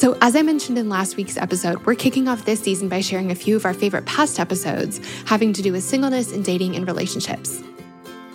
[0.00, 3.30] So, as I mentioned in last week's episode, we're kicking off this season by sharing
[3.30, 6.86] a few of our favorite past episodes having to do with singleness and dating and
[6.86, 7.62] relationships.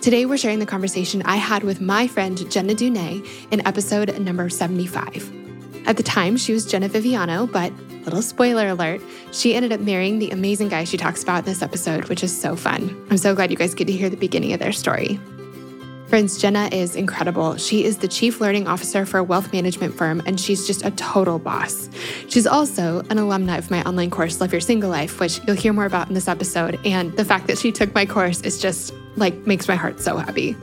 [0.00, 4.48] Today, we're sharing the conversation I had with my friend Jena Dunay in episode number
[4.48, 5.88] 75.
[5.88, 7.72] At the time, she was Jena Viviano, but
[8.04, 9.00] little spoiler alert,
[9.32, 12.40] she ended up marrying the amazing guy she talks about in this episode, which is
[12.40, 12.96] so fun.
[13.10, 15.18] I'm so glad you guys get to hear the beginning of their story.
[16.08, 17.56] Friends, Jena is incredible.
[17.56, 20.92] She is the chief learning officer for a wealth management firm, and she's just a
[20.92, 21.90] total boss.
[22.28, 25.72] She's also an alumni of my online course, Love Your Single Life, which you'll hear
[25.72, 26.78] more about in this episode.
[26.84, 30.16] And the fact that she took my course is just like makes my heart so
[30.16, 30.54] happy.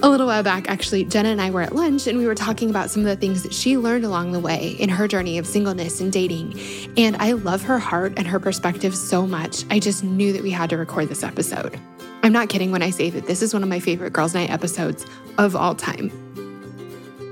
[0.00, 2.70] A little while back, actually, Jena and I were at lunch and we were talking
[2.70, 5.46] about some of the things that she learned along the way in her journey of
[5.46, 6.56] singleness and dating.
[6.96, 9.64] And I love her heart and her perspective so much.
[9.70, 11.80] I just knew that we had to record this episode.
[12.22, 14.50] I'm not kidding when I say that this is one of my favorite Girls Night
[14.50, 15.04] episodes
[15.36, 16.10] of all time.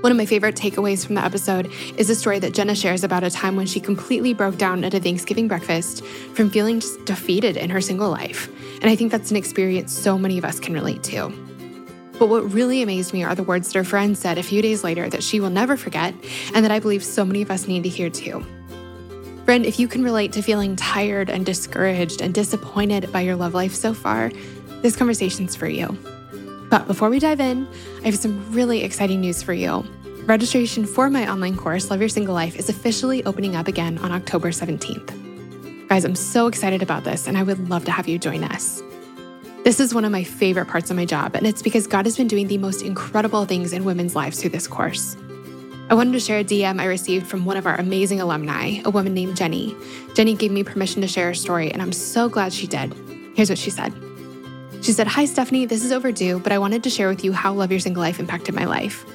[0.01, 3.23] One of my favorite takeaways from the episode is a story that Jena shares about
[3.23, 7.55] a time when she completely broke down at a Thanksgiving breakfast from feeling just defeated
[7.55, 8.49] in her single life.
[8.81, 11.56] And I think that's an experience so many of us can relate to.
[12.19, 14.83] But what really amazed me are the words that her friend said a few days
[14.83, 16.13] later that she will never forget,
[16.53, 18.45] and that I believe so many of us need to hear too.
[19.45, 23.53] Friend, if you can relate to feeling tired and discouraged and disappointed by your love
[23.53, 24.31] life so far,
[24.81, 25.97] this conversation's for you.
[26.69, 27.67] But before we dive in,
[28.01, 29.85] I have some really exciting news for you.
[30.25, 34.11] Registration for my online course, Love Your Single Life, is officially opening up again on
[34.11, 35.87] October 17th.
[35.87, 38.81] Guys, I'm so excited about this, and I would love to have you join us.
[39.63, 42.15] This is one of my favorite parts of my job, and it's because God has
[42.15, 45.17] been doing the most incredible things in women's lives through this course.
[45.89, 48.89] I wanted to share a DM I received from one of our amazing alumni, a
[48.89, 49.75] woman named Jenny.
[50.13, 52.93] Jenny gave me permission to share her story, and I'm so glad she did.
[53.35, 53.93] Here's what she said.
[54.81, 57.53] She said, Hi, Stephanie, this is overdue, but I wanted to share with you how
[57.53, 59.05] Love Your Single Life impacted my life.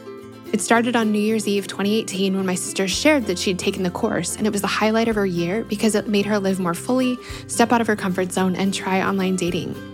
[0.53, 3.91] It started on New Year's Eve 2018 when my sister shared that she'd taken the
[3.91, 6.75] course, and it was the highlight of her year because it made her live more
[6.75, 9.92] fully, step out of her comfort zone, and try online dating.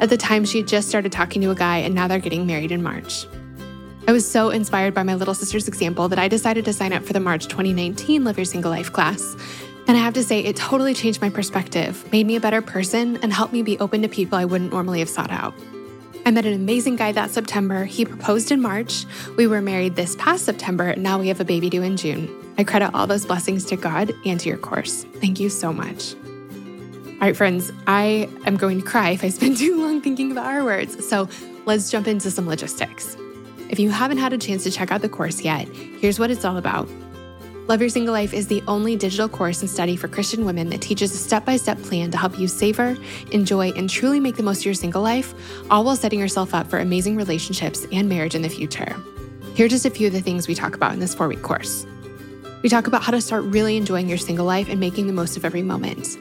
[0.00, 2.46] At the time, she had just started talking to a guy, and now they're getting
[2.46, 3.26] married in March.
[4.06, 7.04] I was so inspired by my little sister's example that I decided to sign up
[7.04, 9.36] for the March 2019 Love Your Single Life class.
[9.86, 13.16] And I have to say, it totally changed my perspective, made me a better person,
[13.22, 15.54] and helped me be open to people I wouldn't normally have sought out.
[16.24, 17.84] I met an amazing guy that September.
[17.84, 19.06] He proposed in March.
[19.36, 20.88] We were married this past September.
[20.88, 22.28] And now we have a baby due in June.
[22.58, 25.04] I credit all those blessings to God and to your course.
[25.20, 26.14] Thank you so much.
[27.20, 30.46] All right, friends, I am going to cry if I spend too long thinking about
[30.46, 31.04] our words.
[31.04, 31.28] So
[31.66, 33.16] let's jump into some logistics.
[33.68, 36.44] If you haven't had a chance to check out the course yet, here's what it's
[36.44, 36.88] all about.
[37.66, 40.80] Love Your Single Life is the only digital course and study for Christian women that
[40.80, 42.96] teaches a step by step plan to help you savor,
[43.32, 45.34] enjoy, and truly make the most of your single life,
[45.72, 48.96] all while setting yourself up for amazing relationships and marriage in the future.
[49.56, 51.42] Here are just a few of the things we talk about in this four week
[51.42, 51.84] course.
[52.62, 55.36] We talk about how to start really enjoying your single life and making the most
[55.36, 56.16] of every moment.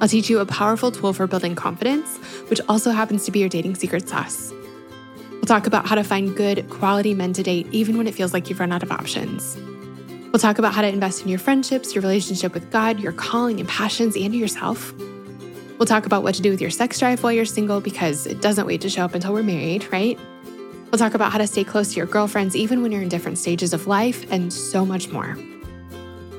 [0.00, 3.48] I'll teach you a powerful tool for building confidence, which also happens to be your
[3.48, 4.52] dating secret sauce.
[5.32, 8.32] We'll talk about how to find good, quality men to date even when it feels
[8.32, 9.56] like you've run out of options.
[10.32, 13.58] We'll talk about how to invest in your friendships, your relationship with God, your calling
[13.60, 14.92] and passions, and yourself.
[15.78, 18.40] We'll talk about what to do with your sex drive while you're single because it
[18.40, 20.18] doesn't wait to show up until we're married, right?
[20.90, 23.38] We'll talk about how to stay close to your girlfriends even when you're in different
[23.38, 25.36] stages of life and so much more.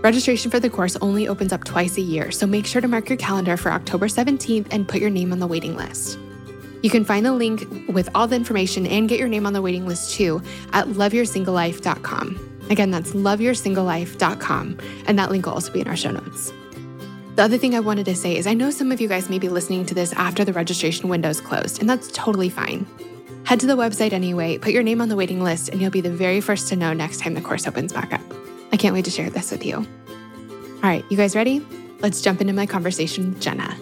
[0.01, 3.09] Registration for the course only opens up twice a year, so make sure to mark
[3.09, 6.17] your calendar for October 17th and put your name on the waiting list.
[6.81, 9.61] You can find the link with all the information and get your name on the
[9.61, 12.67] waiting list too at loveyoursinglelife.com.
[12.69, 16.53] Again, that's loveyoursinglelife.com, and that link will also be in our show notes.
[17.35, 19.39] The other thing I wanted to say is I know some of you guys may
[19.39, 22.87] be listening to this after the registration window is closed, and that's totally fine.
[23.43, 25.99] Head to the website anyway, put your name on the waiting list, and you'll be
[25.99, 28.38] the very first to know next time the course opens back up.
[28.79, 29.75] Can't wait to share this with you.
[29.75, 31.65] All right, you guys ready?
[31.99, 33.75] Let's jump into my conversation with Jena.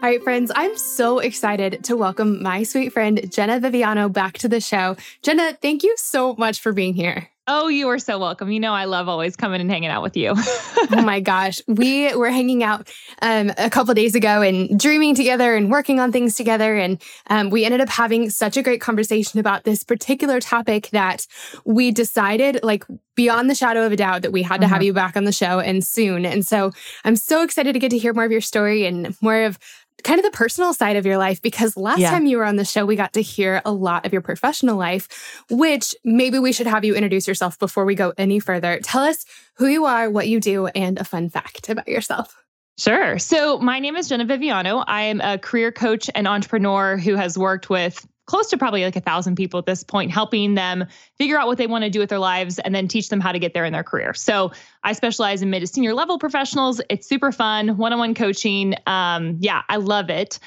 [0.00, 4.48] All right, friends, I'm so excited to welcome my sweet friend, Jena Viviano, back to
[4.48, 4.96] the show.
[5.22, 7.30] Jena, thank you so much for being here.
[7.50, 8.52] Oh, you are so welcome.
[8.52, 10.34] You know, I love always coming and hanging out with you.
[10.36, 11.62] oh my gosh.
[11.66, 12.90] We were hanging out
[13.22, 16.76] um, a couple days ago and dreaming together and working on things together.
[16.76, 17.00] And
[17.30, 21.26] um, we ended up having such a great conversation about this particular topic that
[21.64, 22.84] we decided, like,
[23.14, 24.74] beyond the shadow of a doubt, that we had to mm-hmm.
[24.74, 26.26] have you back on the show and soon.
[26.26, 26.70] And so
[27.04, 29.58] I'm so excited to get to hear more of your story and more of
[30.04, 32.10] kind of the personal side of your life because last yeah.
[32.10, 34.76] time you were on the show, we got to hear a lot of your professional
[34.76, 38.80] life, which maybe we should have you introduce yourself before we go any further.
[38.82, 39.24] Tell us
[39.54, 42.34] who you are, what you do, and a fun fact about yourself.
[42.78, 43.18] Sure.
[43.18, 44.84] So, my name is Jena Viviano.
[44.86, 48.94] I am a career coach and entrepreneur who has worked with close to probably like
[48.94, 50.86] a thousand people at this point, helping them
[51.16, 53.32] figure out what they want to do with their lives and then teach them how
[53.32, 54.12] to get there in their career.
[54.12, 54.52] So
[54.84, 56.80] I specialize in mid to senior level professionals.
[56.90, 58.74] It's super fun, one on one coaching.
[58.86, 60.38] Um, yeah, I love it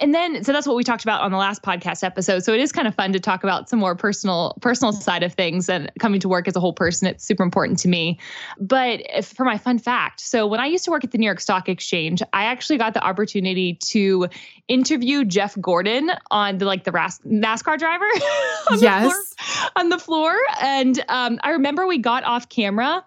[0.00, 2.44] and then so that's what we talked about on the last podcast episode.
[2.44, 5.34] So it is kind of fun to talk about some more personal personal side of
[5.34, 8.18] things and coming to work as a whole person it's super important to me.
[8.58, 11.40] But for my fun fact so when i used to work at the new york
[11.40, 14.28] stock exchange i actually got the opportunity to
[14.68, 18.04] interview jeff gordon on the like the nascar driver
[18.70, 19.02] on yes.
[19.02, 20.36] the floor, on the floor.
[20.60, 23.04] And um, i remember we got off camera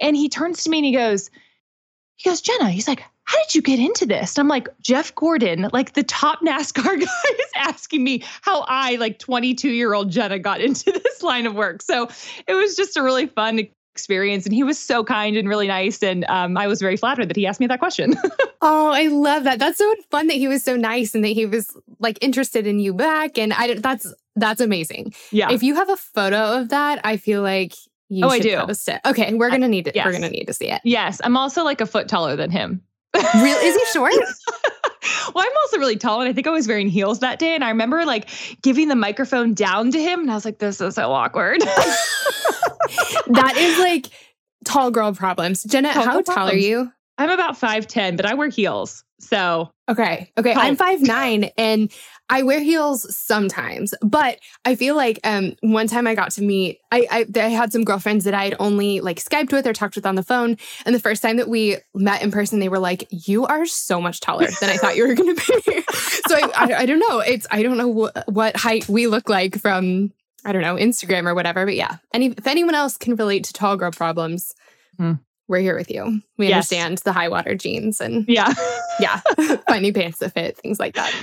[0.00, 1.30] and he turns to me and he goes
[2.16, 4.36] he goes jena he's like how did you get into this?
[4.36, 8.96] And I'm like, Jeff Gordon, like the top NASCAR guy is asking me how I,
[8.96, 11.82] like 22 year old Jena, got into this line of work.
[11.82, 12.08] So
[12.46, 14.46] it was just a really fun experience.
[14.46, 16.02] And he was so kind and really nice.
[16.02, 18.14] And um, I was very flattered that he asked me that question.
[18.62, 19.58] oh, I love that.
[19.58, 22.78] That's so fun that he was so nice and that he was like interested in
[22.78, 23.38] you back.
[23.38, 25.14] And I that's that's amazing.
[25.30, 25.52] Yeah.
[25.52, 27.74] If you have a photo of that, I feel like
[28.08, 28.58] you oh, I do.
[28.58, 29.00] post it.
[29.04, 29.96] Okay, we're gonna need it.
[29.96, 30.06] Yes.
[30.06, 30.80] We're gonna need to see it.
[30.84, 32.82] Yes, I'm also like a foot taller than him.
[33.14, 34.12] Real is he short?
[35.34, 37.54] well, I'm also really tall, and I think I was wearing heels that day.
[37.54, 38.28] And I remember like
[38.62, 41.60] giving the microphone down to him, and I was like, "This is so awkward."
[43.30, 44.08] that is like
[44.64, 45.62] tall girl problems.
[45.64, 46.54] Jena, tall how tall problems.
[46.54, 46.92] are you?
[47.18, 49.04] I'm about five ten, but I wear heels.
[49.20, 51.92] So okay, okay, I'm five nine, and
[52.32, 56.80] I wear heels sometimes, but I feel like um, one time I got to meet,
[56.90, 59.96] I, I, I had some girlfriends that I had only like Skyped with or talked
[59.96, 60.56] with on the phone.
[60.86, 64.00] And the first time that we met in person, they were like, "You are so
[64.00, 65.82] much taller than I thought you were going to be."
[66.26, 67.20] so I, I, I, don't know.
[67.20, 70.10] It's I don't know wh- what height we look like from
[70.42, 71.66] I don't know Instagram or whatever.
[71.66, 74.54] But yeah, any if anyone else can relate to tall girl problems,
[74.96, 75.14] hmm
[75.52, 76.22] we're here with you.
[76.38, 76.72] We yes.
[76.72, 78.52] understand the high water jeans and yeah,
[79.00, 79.20] yeah,
[79.68, 81.14] finding pants that fit, things like that.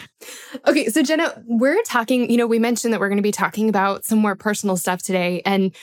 [0.68, 2.30] Okay, so Jena, we're talking.
[2.30, 5.02] You know, we mentioned that we're going to be talking about some more personal stuff
[5.02, 5.76] today, and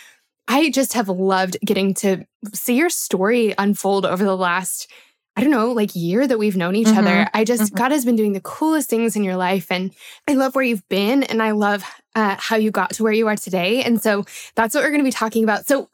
[0.46, 4.90] I just have loved getting to see your story unfold over the last.
[5.38, 6.98] I don't know, like year that we've known each mm-hmm.
[6.98, 7.28] other.
[7.34, 7.76] I just, mm-hmm.
[7.76, 9.70] God has been doing the coolest things in your life.
[9.70, 9.92] And
[10.26, 11.84] I love where you've been and I love
[12.14, 13.82] uh, how you got to where you are today.
[13.82, 15.66] And so that's what we're going to be talking about.
[15.66, 15.90] So,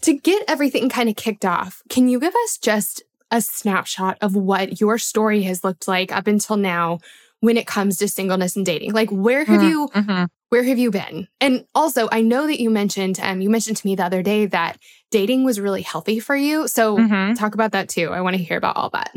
[0.00, 4.36] to get everything kind of kicked off, can you give us just a snapshot of
[4.36, 6.98] what your story has looked like up until now
[7.40, 8.92] when it comes to singleness and dating?
[8.92, 10.24] Like where have mm, you mm-hmm.
[10.48, 11.28] where have you been?
[11.40, 14.46] And also, I know that you mentioned um you mentioned to me the other day
[14.46, 14.78] that
[15.10, 16.68] dating was really healthy for you.
[16.68, 17.34] So mm-hmm.
[17.34, 18.10] talk about that too.
[18.10, 19.14] I want to hear about all that.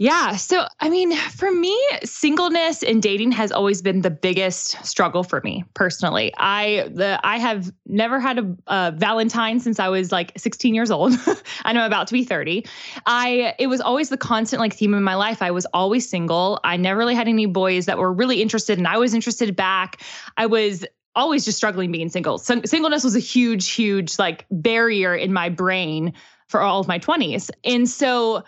[0.00, 0.36] Yeah.
[0.36, 5.40] So, I mean, for me, singleness and dating has always been the biggest struggle for
[5.40, 6.32] me personally.
[6.36, 10.92] I the I have never had a, a Valentine since I was like 16 years
[10.92, 11.14] old.
[11.26, 11.34] Know
[11.64, 12.64] I'm about to be 30.
[13.06, 15.42] I it was always the constant like theme in my life.
[15.42, 16.60] I was always single.
[16.62, 20.00] I never really had any boys that were really interested, and I was interested back.
[20.36, 20.86] I was
[21.16, 22.38] always just struggling being single.
[22.38, 26.12] So, singleness was a huge, huge like barrier in my brain
[26.46, 28.44] for all of my 20s, and so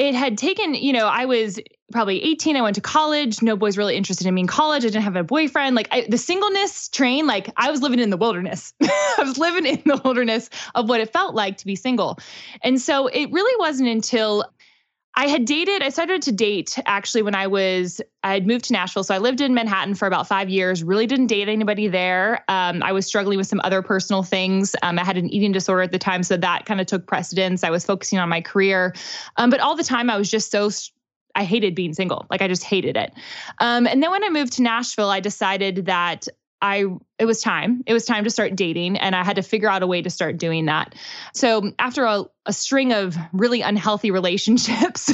[0.00, 1.60] it had taken, you know, I was
[1.92, 2.56] probably 18.
[2.56, 3.42] I went to college.
[3.42, 4.82] No boys really interested in me in college.
[4.82, 5.76] I didn't have a boyfriend.
[5.76, 8.72] Like I, the singleness train, like I was living in the wilderness.
[8.82, 12.18] I was living in the wilderness of what it felt like to be single.
[12.64, 14.44] And so it really wasn't until
[15.16, 18.72] I had dated, I started to date actually when I was, I had moved to
[18.72, 19.02] Nashville.
[19.02, 22.44] So I lived in Manhattan for about five years, really didn't date anybody there.
[22.48, 24.76] Um, I was struggling with some other personal things.
[24.82, 26.22] Um, I had an eating disorder at the time.
[26.22, 27.64] So that kind of took precedence.
[27.64, 28.94] I was focusing on my career.
[29.36, 30.70] Um, but all the time I was just so,
[31.34, 32.26] I hated being single.
[32.30, 33.12] Like I just hated it.
[33.58, 36.28] Um, and then when I moved to Nashville, I decided that
[36.62, 36.84] I
[37.18, 37.82] it was time.
[37.86, 40.08] It was time to start dating and I had to figure out a way to
[40.08, 40.94] start doing that.
[41.34, 45.12] So after a, a string of really unhealthy relationships,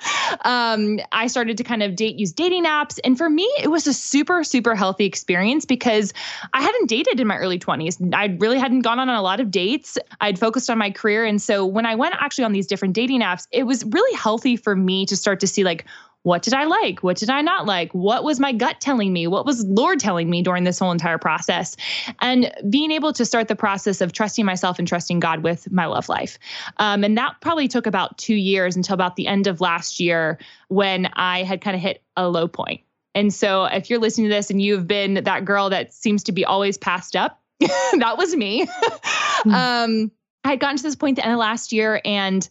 [0.44, 2.98] um, I started to kind of date use dating apps.
[3.04, 6.14] And for me, it was a super, super healthy experience because
[6.54, 8.14] I hadn't dated in my early 20s.
[8.14, 9.98] I really hadn't gone on a lot of dates.
[10.22, 11.24] I'd focused on my career.
[11.24, 14.56] And so when I went actually on these different dating apps, it was really healthy
[14.56, 15.84] for me to start to see like
[16.24, 17.02] what did I like?
[17.02, 17.92] What did I not like?
[17.92, 19.26] What was my gut telling me?
[19.26, 21.76] What was Lord telling me during this whole entire process?
[22.20, 25.86] And being able to start the process of trusting myself and trusting God with my
[25.86, 26.38] love life.
[26.76, 30.38] Um, and that probably took about two years until about the end of last year
[30.68, 32.82] when I had kind of hit a low point.
[33.14, 36.32] And so if you're listening to this and you've been that girl that seems to
[36.32, 38.64] be always passed up, that was me.
[39.44, 39.52] mm.
[39.52, 40.10] um,
[40.44, 42.48] I had gotten to this point the end of last year and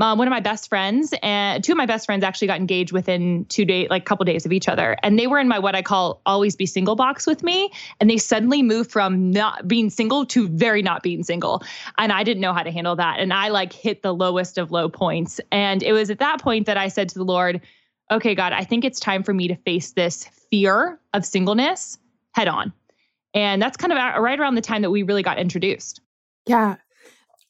[0.00, 2.92] um, one of my best friends and two of my best friends actually got engaged
[2.92, 4.96] within two days, like a couple days of each other.
[5.02, 7.70] And they were in my what I call always be single box with me.
[8.00, 11.62] And they suddenly moved from not being single to very not being single.
[11.98, 13.20] And I didn't know how to handle that.
[13.20, 15.40] And I like hit the lowest of low points.
[15.50, 17.60] And it was at that point that I said to the Lord,
[18.10, 21.98] okay, God, I think it's time for me to face this fear of singleness
[22.32, 22.72] head on.
[23.34, 26.00] And that's kind of right around the time that we really got introduced.
[26.46, 26.76] Yeah.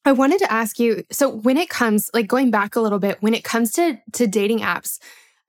[0.04, 3.18] I wanted to ask you so when it comes like going back a little bit
[3.20, 4.98] when it comes to to dating apps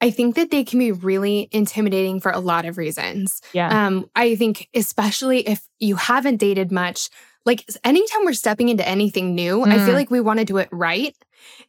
[0.01, 3.41] I think that they can be really intimidating for a lot of reasons.
[3.53, 3.87] Yeah.
[3.87, 7.09] Um I think especially if you haven't dated much
[7.45, 9.67] like anytime we're stepping into anything new, mm.
[9.71, 9.95] I feel mm.
[9.95, 11.15] like we want to do it right.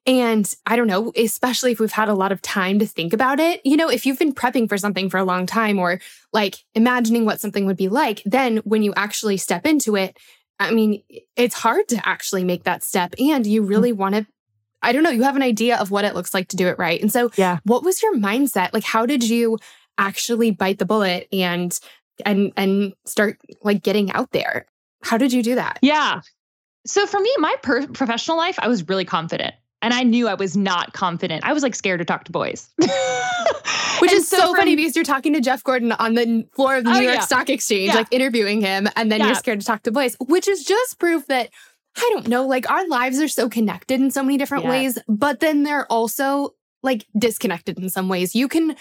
[0.07, 3.41] And I don't know, especially if we've had a lot of time to think about
[3.41, 3.61] it.
[3.64, 6.00] You know, if you've been prepping for something for a long time or
[6.33, 10.17] like imagining what something would be like, then when you actually step into it,
[10.58, 11.02] I mean,
[11.37, 13.14] it's hard to actually make that step.
[13.18, 13.96] And you really mm.
[13.96, 14.26] want to,
[14.82, 16.78] I don't know, you have an idea of what it looks like to do it
[16.78, 17.00] right.
[17.00, 17.58] And so, yeah.
[17.64, 18.73] what was your mindset?
[18.73, 19.58] Like, how did you
[19.99, 21.78] actually bite the bullet and,
[22.25, 24.66] and, and start like getting out there?
[25.02, 25.78] How did you do that?
[25.82, 26.20] Yeah.
[26.87, 29.54] So for me, my per- professional life, I was really confident.
[29.85, 31.45] And I knew I was not confident.
[31.45, 32.71] I was like scared to talk to boys.
[33.99, 36.85] Which is so, so funny because you're talking to Jeff Gordon on the floor of
[36.85, 37.21] the oh, New York yeah.
[37.21, 37.97] Stock Exchange, yeah.
[37.97, 39.26] like interviewing him, and then yeah.
[39.26, 41.50] you're scared to talk to boys, which is just proof that
[41.99, 45.41] I don't know, like our lives are so connected in so many different ways, but
[45.41, 48.35] then they're also like disconnected in some ways.
[48.35, 48.76] You can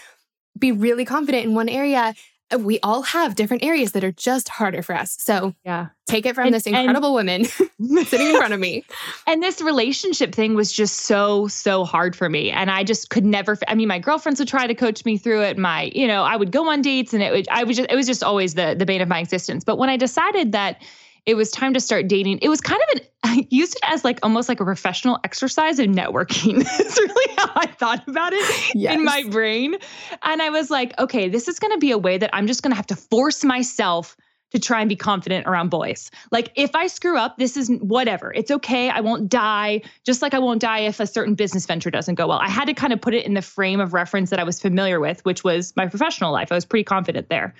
[0.57, 2.13] be really confident in one area
[2.51, 5.15] Uh, we all have different areas that are just harder for us.
[5.19, 7.45] So, yeah, take it from and, this incredible woman
[8.05, 8.85] sitting in front of me.
[9.25, 12.51] And this relationship thing was just so, so hard for me.
[12.51, 15.43] And I just could never, I mean, my girlfriends would try to coach me through
[15.43, 15.57] it.
[15.57, 17.95] My, you know, I would go on dates and it would, I was just, it
[17.95, 19.63] was just always the, the bane of my existence.
[19.63, 20.81] But when I decided that,
[21.25, 22.39] it was time to start dating.
[22.41, 25.79] It was kind of an I used it as like almost like a professional exercise
[25.79, 26.65] of networking.
[26.79, 28.95] It's really how I thought about it yes.
[28.95, 29.75] in my brain.
[30.23, 32.61] And I was like, okay, this is going to be a way that I'm just
[32.61, 34.17] going to have to force myself
[34.53, 36.11] to try and be confident around boys.
[36.31, 38.31] Like if I screw up, this is whatever.
[38.33, 38.89] It's okay.
[38.89, 42.27] I won't die, just like I won't die if a certain business venture doesn't go
[42.27, 42.39] well.
[42.39, 44.61] I had to kind of put it in the frame of reference that I was
[44.61, 46.51] familiar with, which was my professional life.
[46.51, 47.55] I was pretty confident there.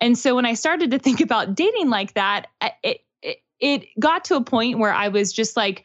[0.00, 2.48] And so when I started to think about dating like that,
[2.82, 3.00] it
[3.64, 5.84] it, got to a point where I was just like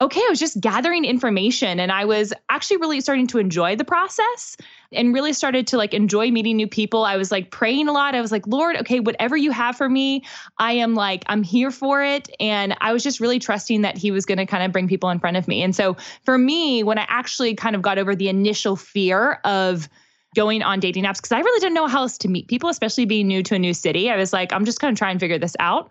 [0.00, 3.84] okay, I was just gathering information and I was actually really starting to enjoy the
[3.84, 4.56] process
[4.92, 7.04] and really started to like enjoy meeting new people.
[7.04, 8.14] I was like praying a lot.
[8.14, 10.22] I was like, Lord, okay, whatever you have for me,
[10.58, 12.30] I am like, I'm here for it.
[12.38, 15.10] And I was just really trusting that He was going to kind of bring people
[15.10, 15.64] in front of me.
[15.64, 19.88] And so for me, when I actually kind of got over the initial fear of,
[20.34, 23.06] going on dating apps because I really didn't know how else to meet people, especially
[23.06, 24.10] being new to a new city.
[24.10, 25.90] I was like, I'm just going to try and figure this out.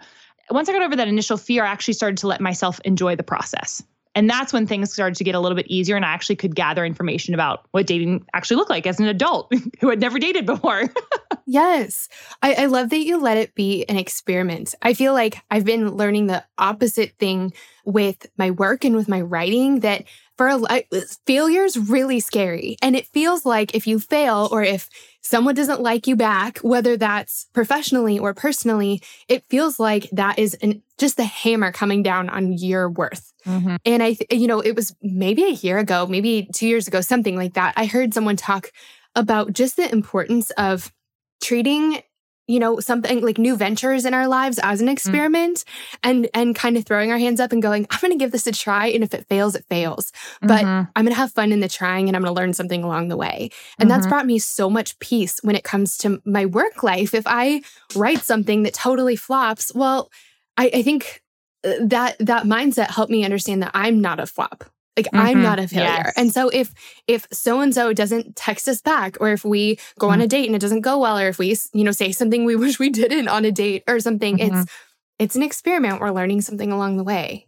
[0.50, 3.24] Once I got over that initial fear, I actually started to let myself enjoy the
[3.24, 3.84] process.
[4.18, 6.56] And that's when things started to get a little bit easier and I actually could
[6.56, 10.44] gather information about what dating actually looked like as an adult who had never dated
[10.48, 10.86] before.
[11.46, 12.10] yes.
[12.42, 14.74] I, I love that you let it be an experiment.
[14.82, 17.54] I feel like I've been learning the opposite thing
[17.86, 20.06] with my work and with my writing that
[20.38, 20.84] for a
[21.26, 22.78] failure is really scary.
[22.82, 24.88] And it feels like if you fail or if
[25.22, 30.54] someone doesn't like you back, whether that's professionally or personally, it feels like that is
[30.62, 33.34] an, just the hammer coming down on your worth.
[33.46, 33.76] Mm-hmm.
[33.86, 37.02] And I, th- you know, it was maybe a year ago, maybe two years ago,
[37.02, 37.74] something like that.
[37.76, 38.72] I heard someone talk
[39.16, 40.94] about just the importance of
[41.42, 42.02] treating
[42.48, 44.94] you know something like new ventures in our lives as an mm.
[44.94, 45.98] experiment mm.
[46.04, 48.48] and and kind of throwing our hands up and going i'm going to give this
[48.48, 50.12] a try and if it fails it fails
[50.42, 50.90] but mm-hmm.
[50.96, 53.10] i'm going to have fun in the trying and i'm going to learn something along
[53.10, 53.50] the way
[53.80, 53.90] and mm-hmm.
[53.90, 57.62] that's brought me so much peace when it comes to my work life if i
[57.96, 60.10] write something that totally flops well
[60.58, 61.22] i, I think
[61.64, 64.66] uh, that that mindset helped me understand that i'm not a flop
[64.98, 65.18] like mm-hmm.
[65.18, 66.04] I'm not a failure.
[66.06, 66.14] Yes.
[66.18, 66.74] And so if
[67.08, 70.14] if so and so doesn't text us back or if we go mm-hmm.
[70.14, 72.44] on a date and it doesn't go well or if we you know say something
[72.44, 74.58] we wish we didn't on a date or something mm-hmm.
[74.58, 74.72] it's
[75.20, 77.48] it's an experiment we're learning something along the way.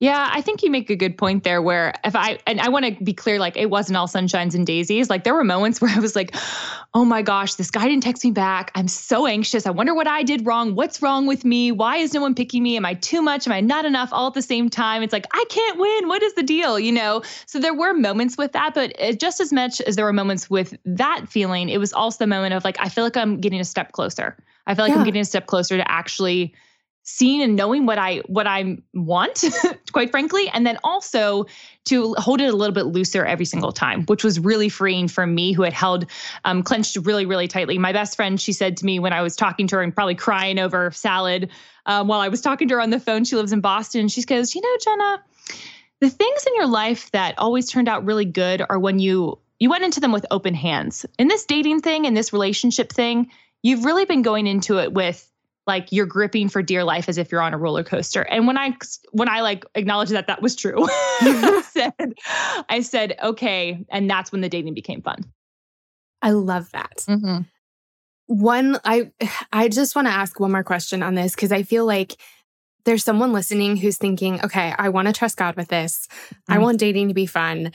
[0.00, 2.84] Yeah, I think you make a good point there where if I and I want
[2.84, 5.08] to be clear like it wasn't all sunshines and daisies.
[5.08, 6.34] Like there were moments where I was like,
[6.94, 8.72] "Oh my gosh, this guy didn't text me back.
[8.74, 9.66] I'm so anxious.
[9.66, 10.74] I wonder what I did wrong.
[10.74, 11.70] What's wrong with me?
[11.70, 12.76] Why is no one picking me?
[12.76, 13.46] Am I too much?
[13.46, 16.08] Am I not enough all at the same time?" It's like, "I can't win.
[16.08, 17.22] What is the deal?" you know?
[17.46, 20.76] So there were moments with that, but just as much as there were moments with
[20.84, 23.64] that feeling, it was also the moment of like I feel like I'm getting a
[23.64, 24.36] step closer.
[24.66, 24.98] I feel like yeah.
[24.98, 26.54] I'm getting a step closer to actually
[27.04, 29.44] seeing and knowing what I what I want,
[29.92, 31.46] quite frankly, and then also
[31.84, 35.26] to hold it a little bit looser every single time, which was really freeing for
[35.26, 36.06] me, who had held
[36.44, 37.78] um, clenched really really tightly.
[37.78, 40.14] My best friend, she said to me when I was talking to her and probably
[40.14, 41.50] crying over salad
[41.86, 43.24] um, while I was talking to her on the phone.
[43.24, 44.08] She lives in Boston.
[44.08, 45.22] She goes, you know, Jena,
[46.00, 49.68] the things in your life that always turned out really good are when you you
[49.70, 51.04] went into them with open hands.
[51.18, 53.30] In this dating thing, in this relationship thing,
[53.62, 55.30] you've really been going into it with
[55.66, 58.22] like you're gripping for dear life as if you're on a roller coaster.
[58.22, 58.76] And when I
[59.12, 62.14] when I like acknowledged that that was true, I said
[62.68, 65.24] I said okay, and that's when the dating became fun.
[66.22, 67.04] I love that.
[67.08, 67.42] Mm-hmm.
[68.26, 69.10] One, I
[69.52, 72.16] I just want to ask one more question on this because I feel like
[72.84, 76.06] there's someone listening who's thinking, okay, I want to trust God with this.
[76.10, 76.52] Mm-hmm.
[76.52, 77.72] I want dating to be fun.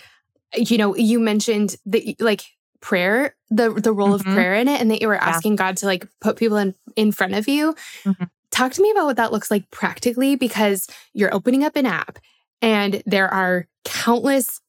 [0.55, 2.43] You know, you mentioned that like
[2.81, 4.29] prayer, the the role mm-hmm.
[4.29, 5.57] of prayer in it, and that you were asking yeah.
[5.57, 7.75] God to like put people in in front of you.
[8.03, 8.25] Mm-hmm.
[8.51, 12.19] Talk to me about what that looks like practically, because you're opening up an app
[12.61, 14.59] and there are countless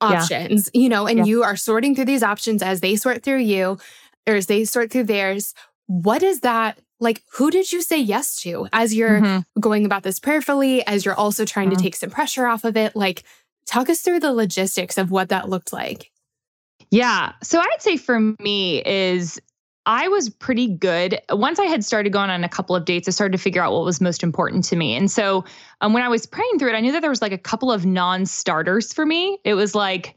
[0.00, 0.80] options, yeah.
[0.80, 1.24] you know, and yeah.
[1.24, 3.78] you are sorting through these options as they sort through you,
[4.26, 5.54] or as they sort through theirs.
[5.86, 7.22] What is that like?
[7.34, 9.60] Who did you say yes to as you're mm-hmm.
[9.60, 11.82] going about this prayerfully, as you're also trying to mm-hmm.
[11.82, 12.94] take some pressure off of it?
[12.94, 13.24] Like,
[13.66, 16.10] talk us through the logistics of what that looked like.
[16.90, 17.32] Yeah.
[17.42, 19.40] So I'd say for me is
[19.86, 21.20] I was pretty good.
[21.30, 23.72] Once I had started going on a couple of dates, I started to figure out
[23.72, 24.94] what was most important to me.
[24.94, 25.44] And so
[25.80, 27.72] um, when I was praying through it, I knew that there was like a couple
[27.72, 29.38] of non starters for me.
[29.44, 30.16] It was like,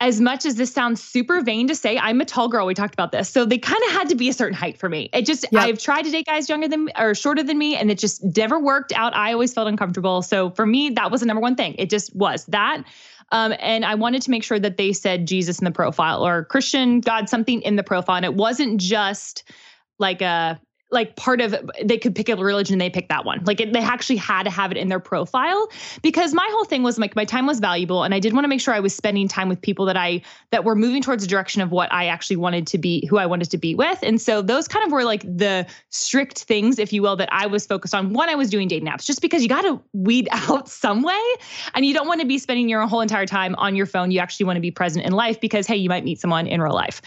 [0.00, 2.66] as much as this sounds super vain to say, I'm a tall girl.
[2.66, 3.28] We talked about this.
[3.28, 5.10] So they kind of had to be a certain height for me.
[5.12, 5.62] It just, yep.
[5.62, 8.58] I've tried to date guys younger than or shorter than me, and it just never
[8.58, 9.14] worked out.
[9.14, 10.22] I always felt uncomfortable.
[10.22, 11.74] So for me, that was the number one thing.
[11.78, 12.82] It just was that.
[13.32, 16.44] Um, and I wanted to make sure that they said Jesus in the profile or
[16.46, 18.16] Christian, God, something in the profile.
[18.16, 19.44] And it wasn't just
[19.98, 20.58] like a
[20.90, 23.42] like part of they could pick a religion and they picked that one.
[23.44, 25.68] Like it, they actually had to have it in their profile
[26.02, 28.48] because my whole thing was like my time was valuable and i did want to
[28.48, 30.20] make sure i was spending time with people that i
[30.50, 33.26] that were moving towards the direction of what i actually wanted to be who i
[33.26, 33.98] wanted to be with.
[34.02, 37.46] And so those kind of were like the strict things if you will that i
[37.46, 39.04] was focused on one i was doing dating apps.
[39.04, 41.20] Just because you got to weed out some way
[41.74, 44.10] and you don't want to be spending your whole entire time on your phone.
[44.10, 46.60] You actually want to be present in life because hey you might meet someone in
[46.60, 47.00] real life.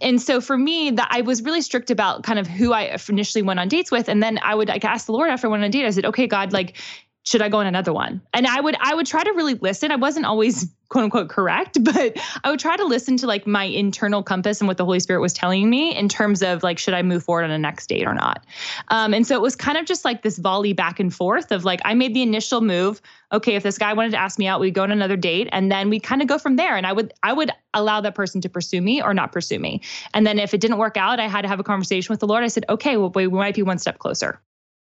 [0.00, 3.29] And so for me that i was really strict about kind of who i initially
[3.30, 4.08] initially went on dates with.
[4.08, 5.90] And then I would like ask the Lord after I went on a date, I
[5.90, 6.76] said, okay, God, like,
[7.24, 8.22] should I go on another one?
[8.32, 9.90] And I would I would try to really listen.
[9.90, 13.64] I wasn't always quote unquote correct, but I would try to listen to like my
[13.64, 16.94] internal compass and what the Holy Spirit was telling me in terms of like should
[16.94, 18.44] I move forward on a next date or not.
[18.88, 21.64] Um, and so it was kind of just like this volley back and forth of
[21.64, 23.00] like I made the initial move.
[23.32, 25.70] Okay, if this guy wanted to ask me out, we'd go on another date, and
[25.70, 26.76] then we'd kind of go from there.
[26.76, 29.80] And I would I would allow that person to pursue me or not pursue me.
[30.12, 32.26] And then if it didn't work out, I had to have a conversation with the
[32.26, 32.42] Lord.
[32.44, 34.40] I said, okay, well we might be one step closer.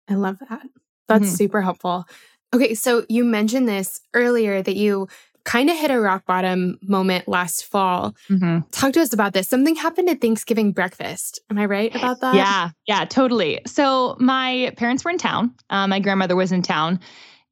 [0.09, 0.62] I love that.
[1.09, 1.35] That's mm-hmm.
[1.35, 2.06] super helpful.
[2.54, 5.09] Okay, so you mentioned this earlier that you
[5.46, 8.14] kind of hit a rock bottom moment last fall.
[8.28, 8.68] Mm-hmm.
[8.72, 9.48] Talk to us about this.
[9.48, 11.40] Something happened at Thanksgiving breakfast.
[11.50, 12.35] Am I right about that?
[12.35, 13.61] Yeah, yeah, totally.
[13.64, 15.54] So my parents were in town.
[15.70, 17.00] Uh, my grandmother was in town.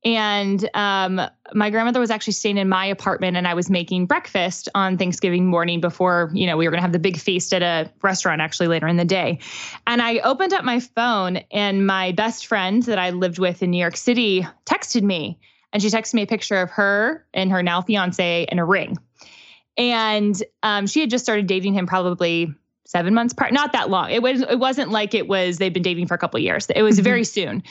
[0.04, 1.18] And um,
[1.54, 5.46] my grandmother was actually staying in my apartment, and I was making breakfast on Thanksgiving
[5.46, 8.42] morning before, you know, we were going to have the big feast at a restaurant
[8.42, 9.38] actually later in the day.
[9.87, 13.70] And I opened up my phone, and my best friend that I lived with in
[13.70, 15.38] New York City texted me,
[15.75, 18.97] and she texted me a picture of her and her now fiance in a ring.
[19.77, 22.55] And um, she had just started dating him probably
[22.87, 24.11] seven months prior, not that long.
[24.11, 26.69] It was it wasn't like it was they'd been dating for a couple years.
[26.75, 27.05] It was mm-hmm.
[27.05, 27.65] very soon.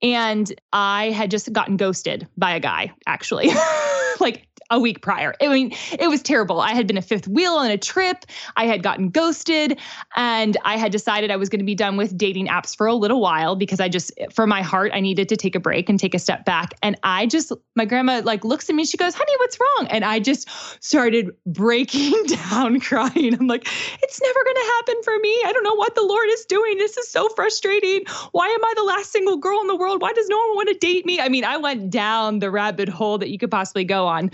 [0.00, 3.50] And I had just gotten ghosted by a guy, actually.
[4.20, 5.34] like a week prior.
[5.40, 6.60] I mean, it was terrible.
[6.60, 8.26] I had been a fifth wheel on a trip.
[8.56, 9.78] I had gotten ghosted
[10.16, 12.94] and I had decided I was going to be done with dating apps for a
[12.94, 15.98] little while because I just, for my heart, I needed to take a break and
[15.98, 16.74] take a step back.
[16.82, 19.88] And I just, my grandma like looks at me, she goes, honey, what's wrong?
[19.88, 20.48] And I just
[20.84, 23.34] started breaking down crying.
[23.34, 23.66] I'm like,
[24.02, 25.42] it's never going to happen for me.
[25.46, 26.76] I don't know what the Lord is doing.
[26.76, 28.04] This is so frustrating.
[28.32, 30.02] Why am I the last single girl in the world?
[30.02, 31.20] Why does no one want to date me?
[31.20, 34.30] I mean, I went down the rabbit hole that you could possibly go on.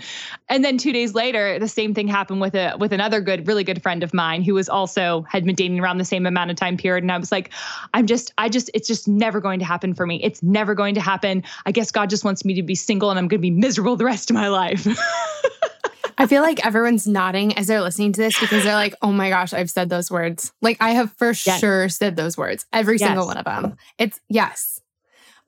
[0.49, 3.63] And then two days later, the same thing happened with a with another good, really
[3.63, 6.57] good friend of mine who was also had been dating around the same amount of
[6.57, 7.03] time period.
[7.03, 7.51] And I was like,
[7.93, 10.21] I'm just, I just, it's just never going to happen for me.
[10.23, 11.43] It's never going to happen.
[11.65, 13.95] I guess God just wants me to be single and I'm going to be miserable
[13.95, 14.87] the rest of my life.
[16.17, 19.29] I feel like everyone's nodding as they're listening to this because they're like, oh my
[19.29, 20.53] gosh, I've said those words.
[20.61, 21.59] Like I have for yes.
[21.59, 23.09] sure said those words, every yes.
[23.09, 23.75] single one of them.
[23.97, 24.81] It's yes.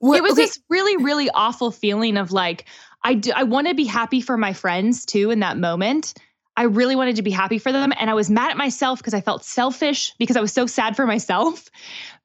[0.00, 0.42] What, it was okay.
[0.42, 2.66] this really, really awful feeling of like,
[3.02, 6.14] I do, I want to be happy for my friends too in that moment.
[6.56, 7.92] I really wanted to be happy for them.
[7.98, 10.96] And I was mad at myself because I felt selfish because I was so sad
[10.96, 11.68] for myself.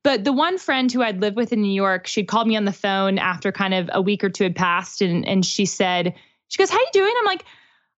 [0.04, 2.66] But the one friend who I'd lived with in New York, she'd called me on
[2.66, 5.02] the phone after kind of a week or two had passed.
[5.02, 6.16] And, and she said,
[6.48, 7.14] she goes, how you doing?
[7.20, 7.46] I'm like,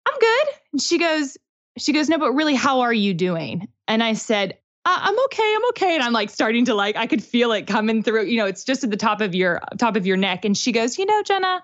[0.05, 0.47] I'm good.
[0.73, 1.37] And she goes,
[1.77, 3.69] she goes, no, but really, how are you doing?
[3.87, 5.55] And I said, uh, I'm okay.
[5.55, 5.95] I'm okay.
[5.95, 8.63] And I'm like starting to like, I could feel it coming through, you know, it's
[8.63, 10.45] just at the top of your top of your neck.
[10.45, 11.63] And she goes, you know, Jena,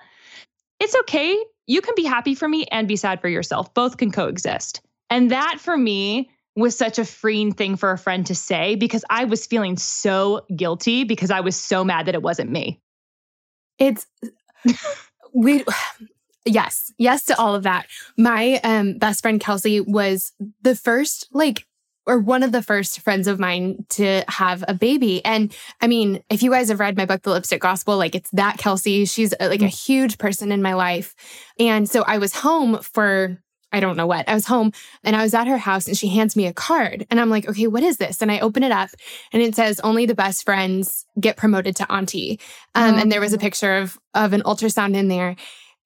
[0.81, 1.37] it's okay.
[1.67, 3.71] You can be happy for me and be sad for yourself.
[3.75, 4.81] Both can coexist.
[5.11, 9.05] And that for me was such a freeing thing for a friend to say because
[9.07, 12.81] I was feeling so guilty because I was so mad that it wasn't me.
[13.77, 14.07] It's
[15.35, 15.63] we
[16.45, 17.85] yes, yes to all of that.
[18.17, 21.67] My um best friend Kelsey was the first like
[22.07, 25.23] or one of the first friends of mine to have a baby.
[25.23, 28.29] And I mean, if you guys have read my book, The Lipstick Gospel, like it's
[28.31, 29.05] that Kelsey.
[29.05, 31.15] She's uh, like a huge person in my life.
[31.59, 33.37] And so I was home for,
[33.71, 34.27] I don't know what.
[34.27, 34.71] I was home
[35.03, 37.05] and I was at her house and she hands me a card.
[37.09, 38.21] And I'm like, okay, what is this?
[38.21, 38.89] And I open it up
[39.31, 42.39] and it says, only the best friends get promoted to auntie.
[42.73, 43.39] Um, And there was a oh.
[43.39, 45.35] picture of, of an ultrasound in there.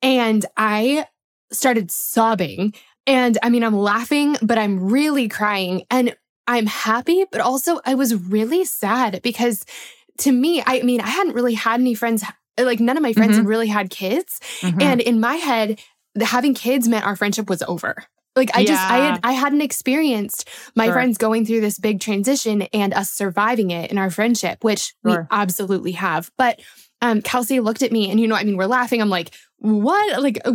[0.01, 1.07] And I
[1.51, 2.73] started sobbing
[3.07, 5.83] and I mean, I'm laughing, but I'm really crying.
[5.89, 6.15] And
[6.47, 9.65] I'm happy, but also I was really sad because
[10.19, 12.23] to me, I mean, I hadn't really had any friends,
[12.57, 13.47] like none of my friends mm-hmm.
[13.47, 14.39] really had kids.
[14.61, 14.81] Mm-hmm.
[14.81, 15.79] And in my head,
[16.21, 18.05] having kids meant our friendship was over.
[18.35, 18.67] Like I yeah.
[18.67, 20.93] just I had I hadn't experienced my sure.
[20.93, 25.21] friends going through this big transition and us surviving it in our friendship, which sure.
[25.21, 26.29] we absolutely have.
[26.37, 26.59] But
[27.01, 29.01] um, Kelsey looked at me and, you know, I mean, we're laughing.
[29.01, 30.21] I'm like, what?
[30.21, 30.53] Like, uh,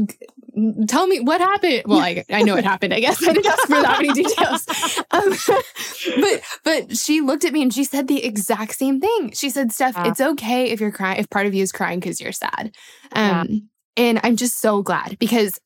[0.86, 1.82] tell me what happened.
[1.86, 2.94] Well, I, I know it happened.
[2.94, 4.66] I guess I didn't ask for that many details.
[5.12, 5.34] Um,
[6.20, 9.32] but, but she looked at me and she said the exact same thing.
[9.32, 10.08] She said, Steph, yeah.
[10.08, 12.72] it's okay if you're crying, if part of you is crying because you're sad.
[13.12, 13.58] Um, yeah.
[13.96, 15.60] and I'm just so glad because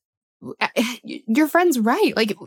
[0.60, 0.68] uh,
[1.02, 2.16] your friend's right.
[2.16, 2.38] Like,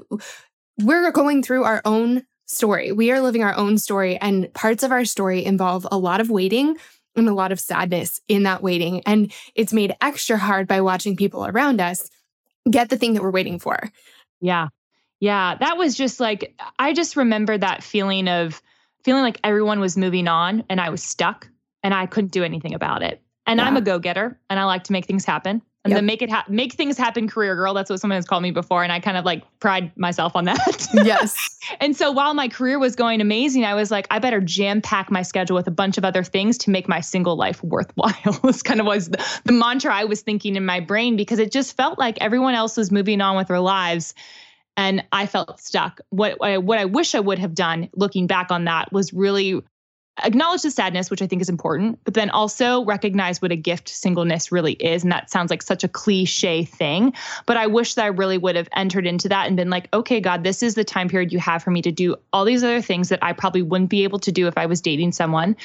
[0.80, 2.92] we're going through our own story.
[2.92, 6.30] We are living our own story, and parts of our story involve a lot of
[6.30, 6.78] waiting
[7.18, 9.02] and a lot of sadness in that waiting.
[9.06, 12.10] And it's made extra hard by watching people around us
[12.70, 13.80] get the thing that we're waiting for.
[14.40, 14.68] Yeah.
[15.20, 15.56] Yeah.
[15.56, 18.62] That was just like, I just remember that feeling of
[19.04, 21.50] feeling like everyone was moving on and I was stuck
[21.84, 23.22] and I couldn't do anything about it.
[23.46, 23.66] And yeah.
[23.66, 25.62] I'm a go getter and I like to make things happen.
[25.88, 26.00] And yep.
[26.00, 27.74] the make it ha- make things happen career girl.
[27.74, 30.44] That's what someone has called me before, and I kind of like pride myself on
[30.44, 30.86] that.
[30.94, 31.34] yes.
[31.80, 35.10] and so while my career was going amazing, I was like, I better jam pack
[35.10, 38.14] my schedule with a bunch of other things to make my single life worthwhile.
[38.44, 41.54] this kind of was the, the mantra I was thinking in my brain because it
[41.54, 44.14] just felt like everyone else was moving on with their lives,
[44.76, 46.02] and I felt stuck.
[46.10, 49.62] What what I wish I would have done, looking back on that, was really
[50.24, 53.90] acknowledge the sadness, which I think is important, but then also recognize what a gift
[53.90, 55.04] singleness really is.
[55.04, 57.14] And that sounds like such a cliche thing.
[57.46, 60.20] But I wish that I really would have entered into that and been like, okay,
[60.20, 62.82] God, this is the time period you have for me to do all these other
[62.82, 65.56] things that I probably wouldn't be able to do if I was dating someone.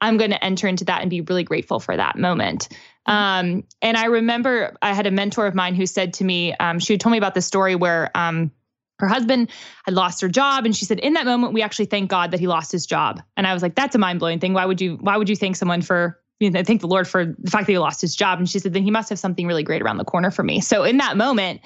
[0.00, 2.68] I'm going to enter into that and be really grateful for that moment.
[3.06, 6.78] Um, and I remember I had a mentor of mine who said to me, um,
[6.78, 8.50] she told me about the story where um,
[8.98, 9.50] her husband
[9.84, 10.64] had lost her job.
[10.64, 13.22] And she said in that moment we actually thank god that he lost his job.
[13.36, 14.54] And i was like that's a mind-blowing thing.
[14.54, 17.24] Why would you why would you thank someone for you know thank the lord for
[17.26, 18.38] the fact that he lost his job?
[18.38, 20.60] And she said then he must have something really great around the corner for me.
[20.60, 21.60] So in that moment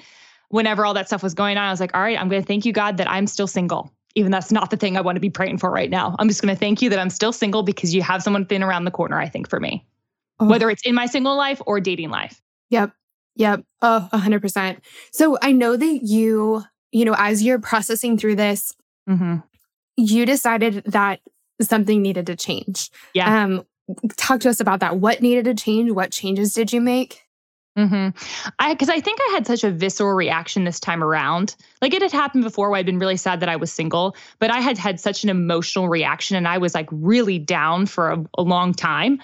[0.49, 2.45] whenever all that stuff was going on i was like all right i'm going to
[2.45, 5.19] thank you god that i'm still single even that's not the thing i want to
[5.19, 6.15] be praying for right now.
[6.19, 8.61] I'm just going to thank you that i'm still single because you have someone thin
[8.61, 9.83] around the corner i think for me
[10.39, 10.47] oh.
[10.47, 12.41] whether it's in my single life or dating life.
[12.69, 12.91] Yep.
[13.35, 13.63] Yep.
[13.81, 14.77] Oh, 100%.
[15.11, 18.75] So I know that you you know, as you're processing through this,
[19.09, 19.37] mm-hmm.
[19.97, 21.19] you decided that
[21.59, 22.89] something needed to change.
[23.13, 23.43] Yeah.
[23.43, 23.65] Um,
[24.15, 24.97] talk to us about that.
[24.97, 25.91] What needed to change?
[25.91, 27.23] What changes did you make?
[27.77, 28.09] Mm-hmm.
[28.59, 31.55] I because I think I had such a visceral reaction this time around.
[31.81, 34.51] Like it had happened before where I'd been really sad that I was single, but
[34.51, 38.23] I had had such an emotional reaction and I was like really down for a,
[38.37, 39.19] a long time.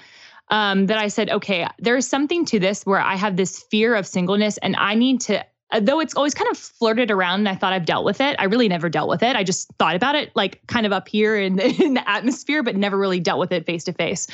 [0.52, 3.94] Um, that I said, okay, there is something to this where I have this fear
[3.94, 7.50] of singleness and I need to Uh, though it's always kind of flirted around and
[7.50, 9.36] I thought I've dealt with it, I really never dealt with it.
[9.36, 12.64] I just thought about it like kind of up here in the, in the atmosphere,
[12.64, 14.28] but never really dealt with it face to face.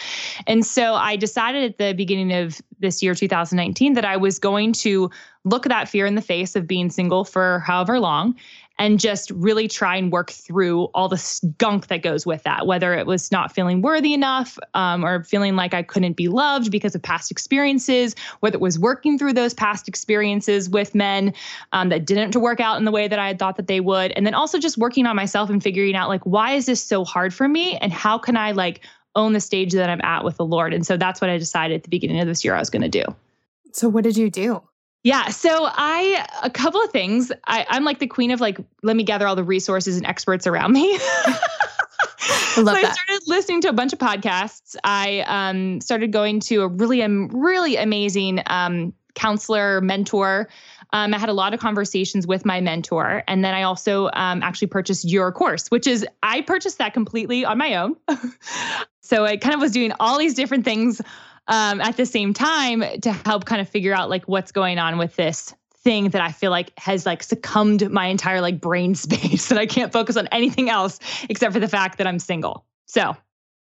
[0.47, 4.73] And so I decided at the beginning of this year, 2019, that I was going
[4.73, 5.09] to
[5.43, 8.35] look that fear in the face of being single for however long
[8.77, 12.93] and just really try and work through all the skunk that goes with that, whether
[12.93, 16.93] it was not feeling worthy enough um, or feeling like I couldn't be loved because
[16.93, 21.33] of past experiences, whether it was working through those past experiences with men
[21.71, 24.11] um, that didn't work out in the way that I had thought that they would.
[24.11, 27.05] And then also just working on myself and figuring out, like, why is this so
[27.05, 27.77] hard for me?
[27.77, 28.81] And how can I, like,
[29.15, 30.73] own the stage that I'm at with the Lord?
[30.73, 32.81] And so that's what I decided at the beginning of this year I was going
[32.81, 33.03] to do.
[33.71, 34.61] So, what did you do?
[35.05, 35.29] Yeah.
[35.29, 37.31] So I a couple of things.
[37.45, 40.47] I, I'm like the queen of like, let me gather all the resources and experts
[40.47, 40.81] around me.
[40.99, 42.85] I love so that.
[42.85, 44.75] I started listening to a bunch of podcasts.
[44.83, 50.49] I um, started going to a really, um, really amazing um, counselor, mentor.
[50.91, 53.21] Um, I had a lot of conversations with my mentor.
[53.27, 57.45] And then I also um, actually purchased your course, which is, I purchased that completely
[57.45, 57.95] on my own.
[59.01, 60.99] so I kind of was doing all these different things
[61.47, 64.97] um, at the same time to help kind of figure out like what's going on
[64.97, 65.53] with this
[65.83, 69.65] thing that I feel like has like succumbed my entire like brain space that I
[69.65, 72.65] can't focus on anything else except for the fact that I'm single.
[72.87, 73.15] So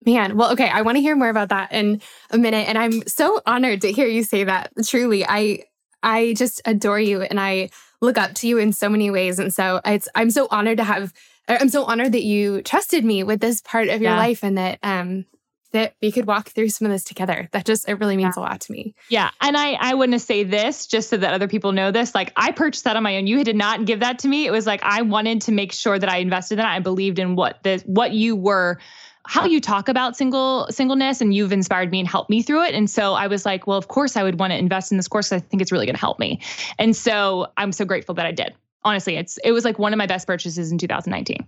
[0.03, 2.67] Man, well, okay, I want to hear more about that in a minute.
[2.67, 4.71] And I'm so honored to hear you say that.
[4.83, 5.65] Truly, I
[6.01, 7.69] I just adore you and I
[8.01, 9.37] look up to you in so many ways.
[9.37, 11.13] And so it's I'm so honored to have
[11.47, 14.17] I'm so honored that you trusted me with this part of your yeah.
[14.17, 15.25] life and that um
[15.71, 17.49] that we could walk through some of this together.
[17.51, 18.43] That just it really means yeah.
[18.43, 18.93] a lot to me.
[19.09, 19.29] Yeah.
[19.41, 22.13] And I I want to say this just so that other people know this.
[22.13, 23.27] Like I purchased that on my own.
[23.27, 24.45] You did not give that to me.
[24.45, 26.67] It was like I wanted to make sure that I invested in it.
[26.67, 28.79] I believed in what the what you were
[29.27, 32.73] how you talk about single singleness and you've inspired me and helped me through it
[32.73, 35.07] and so i was like well of course i would want to invest in this
[35.07, 36.41] course i think it's really going to help me
[36.79, 38.53] and so i'm so grateful that i did
[38.83, 41.47] honestly it's it was like one of my best purchases in 2019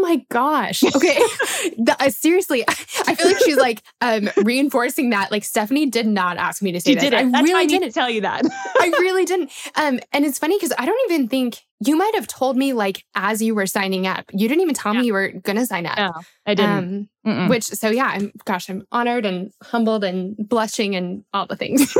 [0.00, 0.82] my gosh.
[0.82, 1.18] Okay.
[1.78, 5.30] the, uh, seriously, I feel like she's like um, reinforcing that.
[5.30, 7.12] Like Stephanie did not ask me to say she this.
[7.12, 8.44] I That's really didn't tell you that.
[8.44, 9.50] I really didn't.
[9.76, 13.04] Um, and it's funny because I don't even think you might have told me like
[13.14, 14.24] as you were signing up.
[14.32, 15.00] You didn't even tell yeah.
[15.00, 15.96] me you were gonna sign up.
[15.96, 16.12] No,
[16.46, 17.08] I didn't.
[17.24, 21.56] Um, which so yeah, I'm gosh, I'm honored and humbled and blushing and all the
[21.56, 21.94] things.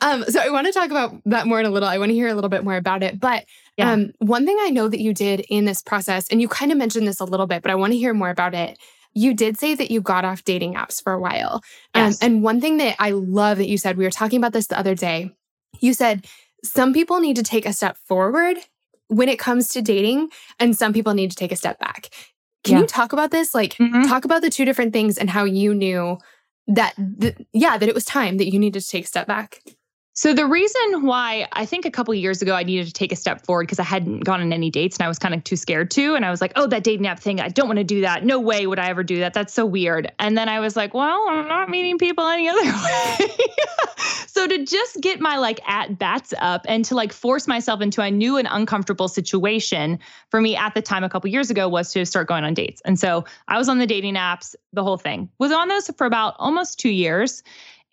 [0.00, 1.88] um, so I want to talk about that more in a little.
[1.88, 3.18] I want to hear a little bit more about it.
[3.18, 3.44] But
[3.76, 3.92] yeah.
[3.92, 6.78] um, one thing I know that you did in this process, and you kind of
[6.78, 8.78] mentioned this a little bit, but I want to hear more about it.
[9.14, 11.62] You did say that you got off dating apps for a while.
[11.94, 12.22] Um, yes.
[12.22, 14.66] Um, and one thing that I love that you said, we were talking about this
[14.66, 15.30] the other day.
[15.80, 16.26] You said
[16.64, 18.56] some people need to take a step forward
[19.08, 22.10] when it comes to dating, and some people need to take a step back.
[22.64, 22.80] Can yeah.
[22.80, 23.54] you talk about this?
[23.54, 24.08] Like, mm-hmm.
[24.08, 26.18] talk about the two different things and how you knew
[26.66, 29.60] that, th- yeah, that it was time that you needed to take a step back.
[30.16, 33.16] So the reason why I think a couple years ago I needed to take a
[33.16, 35.56] step forward because I hadn't gone on any dates and I was kind of too
[35.56, 37.84] scared to and I was like, "Oh, that dating app thing, I don't want to
[37.84, 38.24] do that.
[38.24, 39.34] No way would I ever do that.
[39.34, 42.62] That's so weird." And then I was like, "Well, I'm not meeting people any other
[42.62, 43.28] way."
[44.28, 48.00] so to just get my like at bats up and to like force myself into
[48.00, 49.98] a new and uncomfortable situation
[50.28, 52.80] for me at the time a couple years ago was to start going on dates.
[52.84, 55.28] And so I was on the dating apps, the whole thing.
[55.40, 57.42] Was on those for about almost 2 years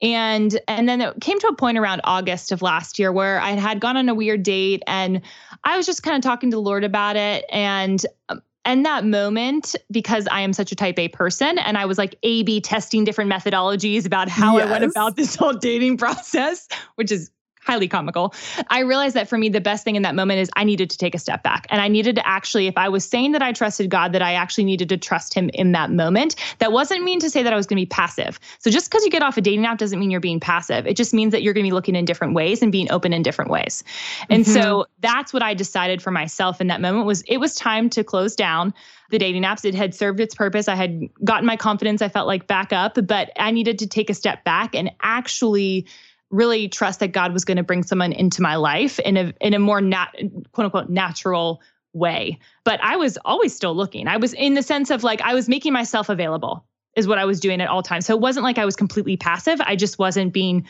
[0.01, 3.51] and and then it came to a point around August of last year where I
[3.51, 5.21] had gone on a weird date and
[5.63, 9.05] I was just kind of talking to the Lord about it and um, and that
[9.05, 12.61] moment because I am such a type A person and I was like A B
[12.61, 14.67] testing different methodologies about how yes.
[14.67, 17.31] I went about this whole dating process, which is
[17.63, 18.33] highly comical.
[18.69, 20.97] I realized that for me, the best thing in that moment is I needed to
[20.97, 21.67] take a step back.
[21.69, 24.33] And I needed to actually, if I was saying that I trusted God, that I
[24.33, 26.35] actually needed to trust Him in that moment.
[26.59, 28.39] That wasn't mean to say that I was going to be passive.
[28.59, 30.87] So just because you get off a dating app doesn't mean you're being passive.
[30.87, 33.13] It just means that you're going to be looking in different ways and being open
[33.13, 33.83] in different ways.
[34.29, 34.53] And mm-hmm.
[34.53, 38.03] so that's what I decided for myself in that moment was it was time to
[38.03, 38.73] close down
[39.11, 39.65] the dating apps.
[39.65, 40.67] It had served its purpose.
[40.67, 44.09] I had gotten my confidence, I felt like back up, but I needed to take
[44.09, 45.85] a step back and actually
[46.31, 49.53] really trust that God was going to bring someone into my life in a in
[49.53, 50.07] a more nat
[50.51, 51.61] quote unquote natural
[51.93, 52.39] way.
[52.63, 54.07] But I was always still looking.
[54.07, 56.65] I was in the sense of like I was making myself available
[56.95, 58.05] is what I was doing at all times.
[58.05, 59.61] So it wasn't like I was completely passive.
[59.61, 60.67] I just wasn't being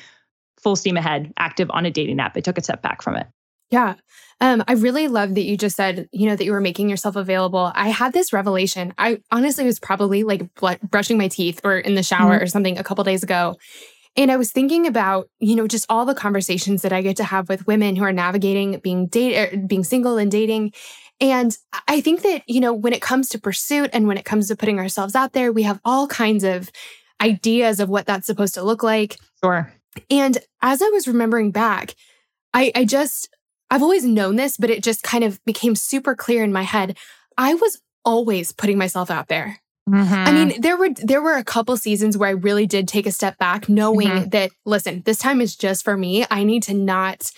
[0.60, 2.38] full steam ahead active on a dating app.
[2.38, 3.28] I took a step back from it.
[3.71, 3.95] Yeah.
[4.41, 7.15] Um, I really love that you just said, you know, that you were making yourself
[7.15, 7.71] available.
[7.74, 8.93] I had this revelation.
[8.97, 12.43] I honestly was probably like brushing my teeth or in the shower mm-hmm.
[12.43, 13.56] or something a couple days ago.
[14.17, 17.24] And I was thinking about, you know, just all the conversations that I get to
[17.24, 20.74] have with women who are navigating being date, er, being single and dating.
[21.21, 21.56] And
[21.88, 24.56] I think that, you know, when it comes to pursuit and when it comes to
[24.56, 26.71] putting ourselves out there, we have all kinds of
[27.21, 29.17] ideas of what that's supposed to look like.
[29.43, 29.71] Sure.
[30.10, 31.95] And as I was remembering back,
[32.54, 33.30] I, I just,
[33.69, 36.97] I've always known this, but it just kind of became super clear in my head.
[37.38, 39.61] I was always putting myself out there.
[39.89, 40.13] Mm-hmm.
[40.13, 43.12] I mean, there were there were a couple seasons where I really did take a
[43.12, 44.30] step back, knowing mm-hmm.
[44.30, 46.26] that listen, this time is just for me.
[46.30, 47.32] I need to not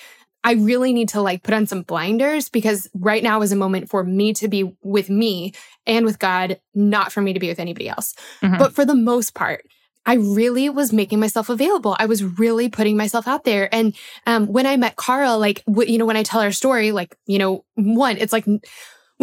[0.44, 3.90] I really need to like put on some blinders because right now is a moment
[3.90, 5.54] for me to be with me
[5.86, 8.14] and with God, not for me to be with anybody else.
[8.42, 8.58] Mm-hmm.
[8.58, 9.66] But for the most part,
[10.06, 11.96] I really was making myself available.
[11.98, 13.74] I was really putting myself out there.
[13.74, 13.96] And
[14.28, 17.16] um, when I met Carl, like, w- you know, when I tell our story, like,
[17.26, 18.46] you know, one, it's like,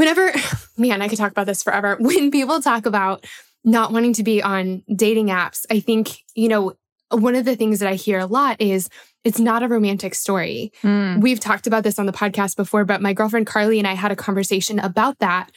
[0.01, 0.33] whenever,
[0.79, 1.97] man, I could talk about this forever.
[2.01, 3.25] When people talk about
[3.63, 6.73] not wanting to be on dating apps, I think, you know,
[7.11, 8.89] one of the things that I hear a lot is
[9.23, 10.73] it's not a romantic story.
[10.83, 11.21] Mm.
[11.21, 14.11] We've talked about this on the podcast before, but my girlfriend Carly and I had
[14.11, 15.51] a conversation about that.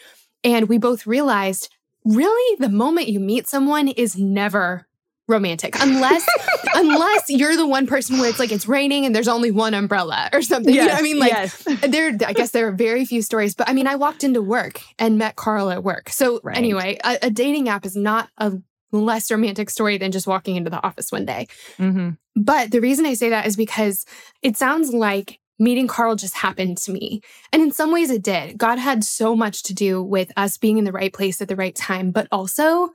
[0.44, 4.88] And we both realized really the moment you meet someone is never
[5.28, 6.26] romantic unless
[6.76, 10.30] unless you're the one person where it's like it's raining and there's only one umbrella
[10.34, 10.74] or something.
[10.74, 11.20] Yes, you know I mean?
[11.20, 11.64] Like yes.
[11.88, 14.82] there I guess there are very few stories, but I mean I walked into work
[15.00, 16.10] and met Carl at work.
[16.10, 16.58] So right.
[16.58, 18.54] anyway, a, a, dating app is not a
[18.92, 21.48] less romantic story than just walking into the office one day.
[21.78, 22.12] Mm-hmm.
[22.36, 24.06] But the reason I say that is because
[24.42, 27.22] it sounds like meeting Carl just happened to me.
[27.52, 28.58] And in some ways it did.
[28.58, 31.56] God had so much to do with us being in the right place at the
[31.56, 32.90] right time, but also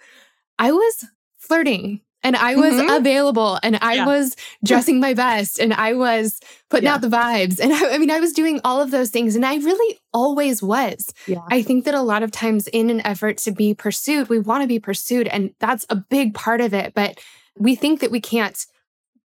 [0.58, 1.06] I was
[1.38, 2.90] flirting and I was mm-hmm.
[2.90, 4.06] available and I yeah.
[4.06, 6.94] was dressing my best and I was putting yeah.
[6.94, 7.60] out the vibes.
[7.60, 10.62] And I, I, mean, I was doing all of those things and I really always
[10.62, 11.12] was.
[11.26, 11.42] Yeah.
[11.48, 14.62] I think that a lot of times in an effort to be pursued, we want
[14.62, 16.92] to be pursued and that's a big part of it.
[16.94, 17.20] But
[17.56, 18.66] we think that we can't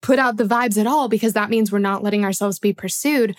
[0.02, 3.36] put out the vibes at all because that means we're not letting ourselves be pursued.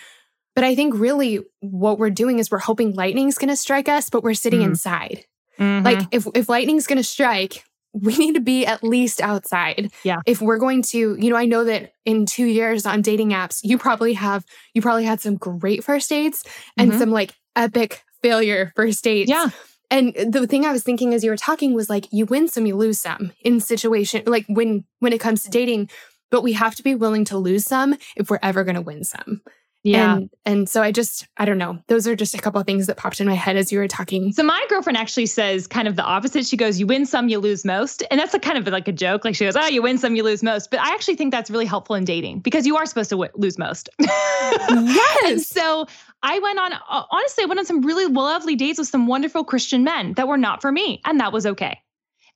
[0.54, 4.10] But I think really what we're doing is we're hoping lightning's going to strike us,
[4.10, 4.66] but we're sitting mm.
[4.66, 5.24] inside.
[5.58, 5.84] Mm-hmm.
[5.84, 9.90] Like if, if lightning's going to strike, we need to be at least outside.
[10.04, 10.20] Yeah.
[10.26, 13.60] If we're going to, you know, I know that in two years on dating apps,
[13.62, 16.44] you probably have, you probably had some great first dates
[16.76, 17.00] and mm-hmm.
[17.00, 19.28] some like epic failure first dates.
[19.28, 19.48] Yeah.
[19.90, 22.64] And the thing I was thinking as you were talking was like, you win some,
[22.64, 25.90] you lose some in situation, like when, when it comes to dating,
[26.30, 29.02] but we have to be willing to lose some if we're ever going to win
[29.02, 29.42] some.
[29.82, 30.16] Yeah.
[30.16, 31.78] And, and so I just, I don't know.
[31.86, 33.88] Those are just a couple of things that popped in my head as you were
[33.88, 34.32] talking.
[34.32, 36.44] So my girlfriend actually says kind of the opposite.
[36.46, 38.02] She goes, You win some, you lose most.
[38.10, 39.24] And that's a kind of like a joke.
[39.24, 40.70] Like she goes, Oh, you win some, you lose most.
[40.70, 43.32] But I actually think that's really helpful in dating because you are supposed to w-
[43.34, 43.88] lose most.
[44.00, 45.46] yes.
[45.46, 45.86] so
[46.22, 46.72] I went on,
[47.10, 50.38] honestly, I went on some really lovely dates with some wonderful Christian men that were
[50.38, 51.00] not for me.
[51.04, 51.80] And that was okay.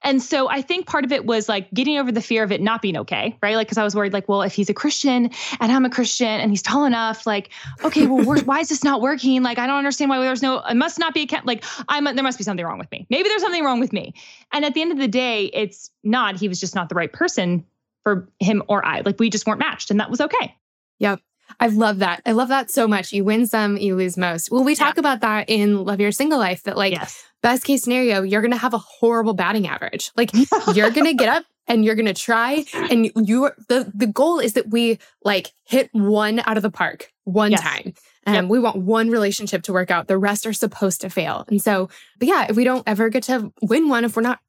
[0.04, 2.60] And so I think part of it was like getting over the fear of it
[2.60, 3.56] not being okay, right?
[3.56, 6.28] Like, because I was worried, like, well, if he's a Christian and I'm a Christian
[6.28, 7.50] and he's tall enough, like,
[7.82, 9.42] okay, well, why is this not working?
[9.42, 12.22] Like, I don't understand why there's no, it must not be a, like, I'm, there
[12.22, 13.06] must be something wrong with me.
[13.08, 14.14] Maybe there's something wrong with me.
[14.52, 17.12] And at the end of the day, it's not, he was just not the right
[17.12, 17.64] person
[18.02, 19.00] for him or I.
[19.00, 20.54] Like, we just weren't matched and that was okay.
[20.98, 21.20] Yep.
[21.60, 22.22] I love that.
[22.26, 23.12] I love that so much.
[23.12, 24.50] You win some, you lose most.
[24.50, 25.00] Well, we talk yeah.
[25.00, 27.22] about that in Love Your Single Life that, like, yes.
[27.44, 30.11] Best case scenario, you're going to have a horrible batting average.
[30.16, 30.30] Like,
[30.74, 32.64] you're going to get up and you're going to try.
[32.72, 37.12] And you, the, the goal is that we like hit one out of the park
[37.24, 37.61] one yes.
[37.61, 37.92] time.
[38.26, 38.44] And yep.
[38.46, 40.09] we want one relationship to work out.
[40.09, 41.44] The rest are supposed to fail.
[41.48, 44.40] And so, but yeah, if we don't ever get to win one, if we're not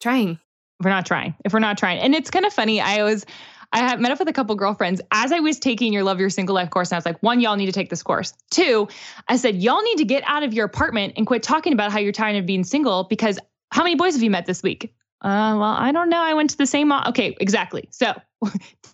[0.00, 0.38] trying,
[0.84, 1.34] we're not trying.
[1.46, 1.98] If we're not trying.
[2.00, 2.78] And it's kind of funny.
[2.82, 3.24] I was,
[3.72, 6.54] I met up with a couple girlfriends as I was taking your Love Your Single
[6.54, 6.90] Life course.
[6.90, 8.32] And I was like, one, y'all need to take this course.
[8.50, 8.88] Two,
[9.28, 11.98] I said, y'all need to get out of your apartment and quit talking about how
[11.98, 13.38] you're tired of being single because
[13.70, 14.94] how many boys have you met this week?
[15.20, 16.22] Uh, well, I don't know.
[16.22, 16.92] I went to the same.
[16.92, 17.88] Okay, exactly.
[17.90, 18.14] So,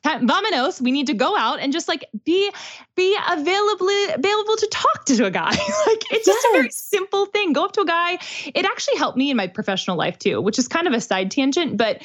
[0.04, 0.80] vamonos.
[0.80, 2.50] We need to go out and just like be
[2.96, 5.50] be available available to talk to a guy.
[5.50, 6.36] like it's yes.
[6.36, 7.52] just a very simple thing.
[7.52, 8.18] Go up to a guy.
[8.54, 11.30] It actually helped me in my professional life too, which is kind of a side
[11.30, 12.02] tangent, but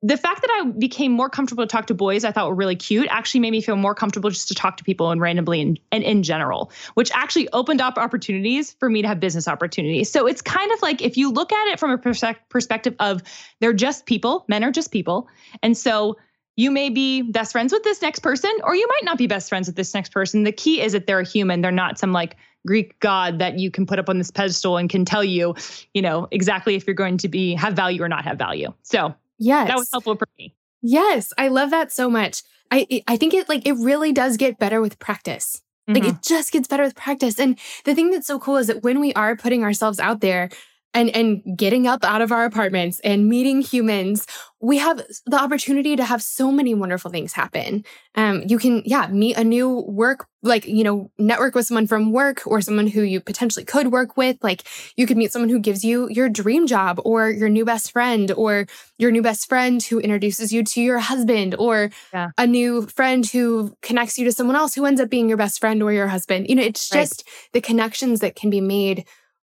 [0.00, 2.76] the fact that I became more comfortable to talk to boys, I thought were really
[2.76, 5.80] cute, actually made me feel more comfortable just to talk to people and randomly and,
[5.90, 10.08] and in general, which actually opened up opportunities for me to have business opportunities.
[10.08, 13.22] So it's kind of like if you look at it from a perspective of
[13.58, 15.28] they're just people, men are just people.
[15.64, 16.16] And so
[16.54, 19.48] you may be best friends with this next person, or you might not be best
[19.48, 20.44] friends with this next person.
[20.44, 21.60] The key is that they're a human.
[21.60, 24.88] They're not some like Greek god that you can put up on this pedestal and
[24.88, 25.54] can tell you,
[25.94, 28.72] you know, exactly if you're going to be have value or not have value.
[28.82, 29.68] So Yes.
[29.68, 30.54] That was helpful for me.
[30.82, 32.42] Yes, I love that so much.
[32.70, 35.60] I I think it like it really does get better with practice.
[35.88, 35.94] Mm-hmm.
[36.02, 37.38] Like it just gets better with practice.
[37.38, 40.50] And the thing that's so cool is that when we are putting ourselves out there,
[40.94, 44.26] and and getting up out of our apartments and meeting humans
[44.60, 49.06] we have the opportunity to have so many wonderful things happen um you can yeah
[49.08, 53.02] meet a new work like you know network with someone from work or someone who
[53.02, 54.64] you potentially could work with like
[54.96, 58.30] you could meet someone who gives you your dream job or your new best friend
[58.32, 58.66] or
[58.98, 62.30] your new best friend who introduces you to your husband or yeah.
[62.38, 65.60] a new friend who connects you to someone else who ends up being your best
[65.60, 67.50] friend or your husband you know it's just right.
[67.52, 69.04] the connections that can be made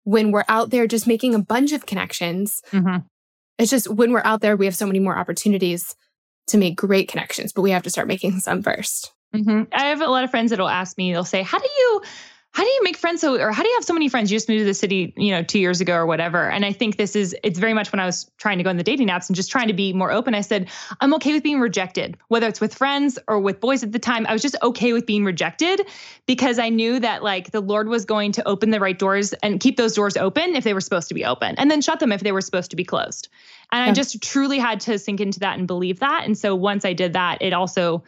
[0.09, 2.63] when we're out there just making a bunch of connections.
[2.73, 3.05] Mm-hmm.
[3.59, 5.95] It's just when we're out there, we have so many more opportunities
[6.47, 9.63] to make great connections, but we have to start making some 1st mm-hmm.
[9.71, 12.03] I have a lot of friends that'll ask me, they'll say, How do you
[12.53, 14.33] how do you make friends so or how do you have so many friends?
[14.33, 16.51] You just moved to the city you know two years ago or whatever.
[16.51, 18.77] And i think this is it's very much when i was trying to go in
[18.77, 20.69] the dating apps and just trying to be more open i said
[21.01, 24.27] i'm okay with being rejected whether it's with friends or with boys at the time.
[24.27, 25.87] I was just okay with being rejected
[26.27, 29.61] because i knew that like the lord was going to open the right doors and
[29.61, 32.13] keep those doors open if they were supposed to be open and then shut them
[32.13, 33.29] if they were supposed to be closed.
[33.71, 33.91] And yeah.
[33.91, 36.25] i just truly had to sink into that and believe that.
[36.25, 38.03] And so once i did that it also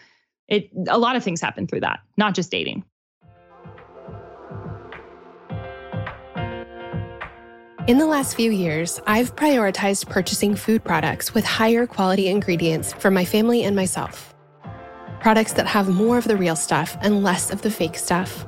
[0.49, 2.84] it a lot of things happened through that not just dating
[7.87, 13.11] In the last few years, I've prioritized purchasing food products with higher quality ingredients for
[13.11, 14.35] my family and myself.
[15.20, 18.47] Products that have more of the real stuff and less of the fake stuff.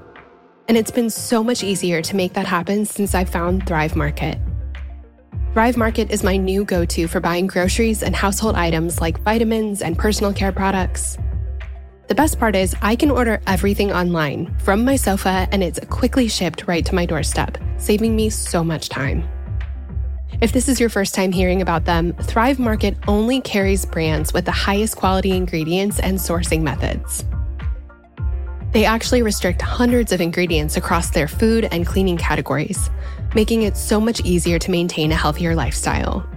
[0.68, 4.38] And it's been so much easier to make that happen since I found Thrive Market.
[5.54, 9.80] Thrive Market is my new go to for buying groceries and household items like vitamins
[9.80, 11.16] and personal care products.
[12.12, 16.28] The best part is, I can order everything online from my sofa and it's quickly
[16.28, 19.26] shipped right to my doorstep, saving me so much time.
[20.42, 24.44] If this is your first time hearing about them, Thrive Market only carries brands with
[24.44, 27.24] the highest quality ingredients and sourcing methods.
[28.72, 32.90] They actually restrict hundreds of ingredients across their food and cleaning categories,
[33.34, 36.28] making it so much easier to maintain a healthier lifestyle.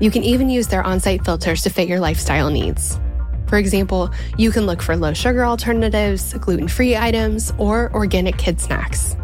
[0.00, 2.98] You can even use their on site filters to fit your lifestyle needs.
[3.46, 8.60] For example, you can look for low sugar alternatives, gluten free items, or organic kid
[8.60, 9.16] snacks.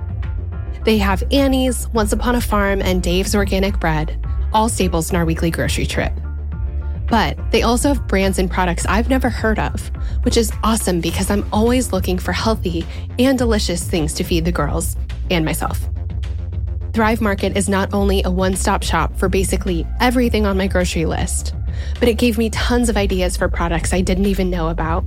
[0.85, 4.18] They have Annie's, Once Upon a Farm, and Dave's Organic Bread,
[4.53, 6.12] all staples in our weekly grocery trip.
[7.09, 9.91] But they also have brands and products I've never heard of,
[10.23, 12.87] which is awesome because I'm always looking for healthy
[13.18, 14.97] and delicious things to feed the girls
[15.31, 15.81] and myself.
[16.95, 21.07] Thrive Market is not only a one stop shop for basically everything on my grocery
[21.07, 21.55] list
[21.99, 25.05] but it gave me tons of ideas for products I didn't even know about.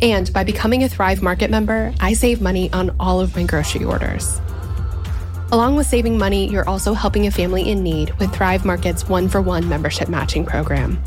[0.00, 3.84] And by becoming a Thrive Market member, I save money on all of my grocery
[3.84, 4.40] orders.
[5.50, 9.28] Along with saving money, you're also helping a family in need with Thrive Market's one
[9.28, 11.02] for one membership matching program.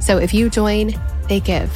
[0.00, 0.92] So if you join,
[1.28, 1.70] they give.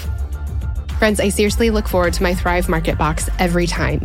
[0.99, 4.01] Friends, I seriously look forward to my Thrive Market box every time.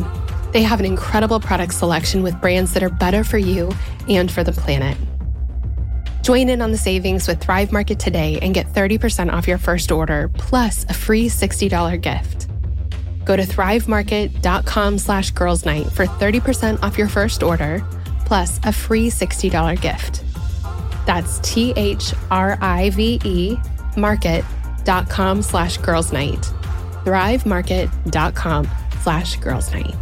[0.52, 3.72] They have an incredible product selection with brands that are better for you
[4.08, 4.96] and for the planet.
[6.24, 9.92] Join in on the savings with Thrive Market today and get 30% off your first
[9.92, 12.48] order plus a free $60 gift.
[13.26, 17.86] Go to thrivemarket.com slash girls night for 30% off your first order
[18.24, 20.24] plus a free $60 gift.
[21.04, 23.58] That's T H R I V E
[23.98, 26.40] market.com slash girls night.
[27.04, 28.68] Thrivemarket.com
[29.02, 29.94] slash girls night.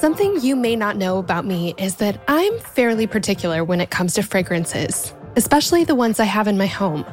[0.00, 4.14] Something you may not know about me is that I'm fairly particular when it comes
[4.14, 7.04] to fragrances, especially the ones I have in my home.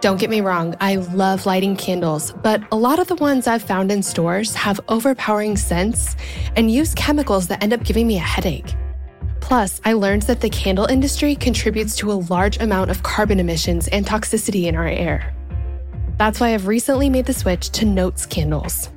[0.00, 3.64] Don't get me wrong, I love lighting candles, but a lot of the ones I've
[3.64, 6.14] found in stores have overpowering scents
[6.54, 8.76] and use chemicals that end up giving me a headache.
[9.40, 13.88] Plus, I learned that the candle industry contributes to a large amount of carbon emissions
[13.88, 15.34] and toxicity in our air.
[16.16, 18.88] That's why I've recently made the switch to Notes candles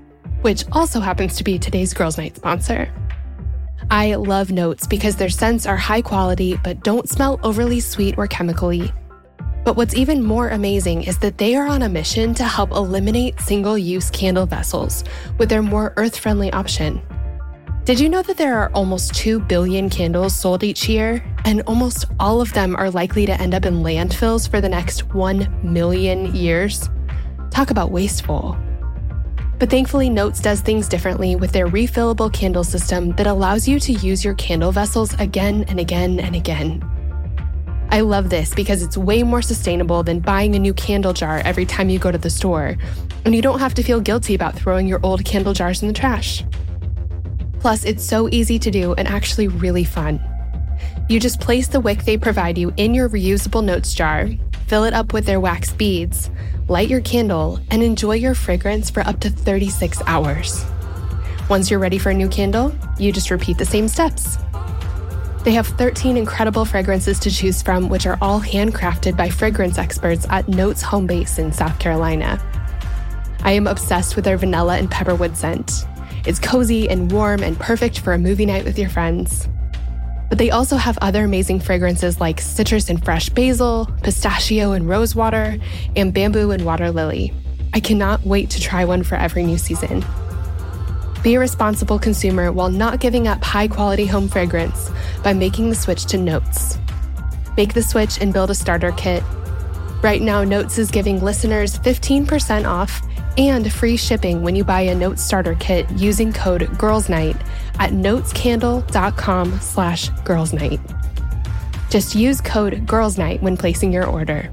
[0.41, 2.91] which also happens to be today's Girls Night sponsor.
[3.89, 8.27] I love Notes because their scents are high quality but don't smell overly sweet or
[8.27, 8.91] chemically.
[9.63, 13.39] But what's even more amazing is that they are on a mission to help eliminate
[13.39, 15.03] single use candle vessels
[15.37, 17.01] with their more earth friendly option.
[17.83, 22.05] Did you know that there are almost 2 billion candles sold each year, and almost
[22.19, 26.33] all of them are likely to end up in landfills for the next 1 million
[26.35, 26.89] years?
[27.49, 28.57] Talk about wasteful.
[29.61, 33.93] But thankfully, Notes does things differently with their refillable candle system that allows you to
[33.93, 36.83] use your candle vessels again and again and again.
[37.91, 41.67] I love this because it's way more sustainable than buying a new candle jar every
[41.67, 42.75] time you go to the store,
[43.23, 45.93] and you don't have to feel guilty about throwing your old candle jars in the
[45.93, 46.43] trash.
[47.59, 50.19] Plus, it's so easy to do and actually really fun.
[51.09, 54.29] You just place the wick they provide you in your reusable notes jar,
[54.67, 56.29] fill it up with their wax beads,
[56.67, 60.65] light your candle, and enjoy your fragrance for up to 36 hours.
[61.49, 64.37] Once you're ready for a new candle, you just repeat the same steps.
[65.43, 70.25] They have 13 incredible fragrances to choose from, which are all handcrafted by fragrance experts
[70.29, 72.39] at Notes Home Base in South Carolina.
[73.43, 75.85] I am obsessed with their vanilla and pepperwood scent.
[76.25, 79.49] It's cozy and warm and perfect for a movie night with your friends.
[80.31, 85.57] But they also have other amazing fragrances like citrus and fresh basil, pistachio and rosewater,
[85.97, 87.33] and bamboo and water lily.
[87.73, 90.05] I cannot wait to try one for every new season.
[91.21, 94.89] Be a responsible consumer while not giving up high quality home fragrance
[95.21, 96.77] by making the switch to Notes.
[97.57, 99.23] Make the switch and build a starter kit.
[100.01, 103.01] Right now, Notes is giving listeners 15% off
[103.37, 107.35] and free shipping when you buy a Notes starter kit using code GIRLSNIGHT
[107.79, 110.79] at notescandle.com slash girlsnight.
[111.89, 114.51] Just use code GIRLSNIGHT when placing your order.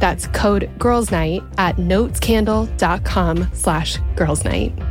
[0.00, 4.84] That's code GIRLSNIGHT at notescandle.com slash girlsnight.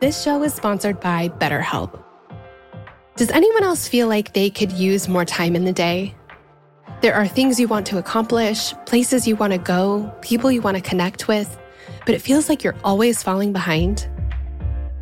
[0.00, 2.05] This show is sponsored by BetterHelp.
[3.16, 6.14] Does anyone else feel like they could use more time in the day?
[7.00, 10.76] There are things you want to accomplish, places you want to go, people you want
[10.76, 11.58] to connect with,
[12.04, 14.06] but it feels like you're always falling behind.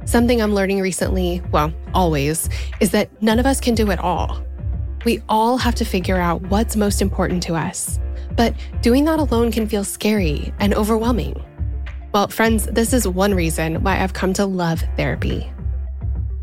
[0.05, 2.49] Something I'm learning recently, well, always,
[2.79, 4.41] is that none of us can do it all.
[5.05, 7.99] We all have to figure out what's most important to us.
[8.37, 11.43] But doing that alone can feel scary and overwhelming.
[12.13, 15.51] Well, friends, this is one reason why I've come to love therapy.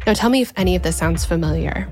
[0.08, 1.88] Now, tell me if any of this sounds familiar.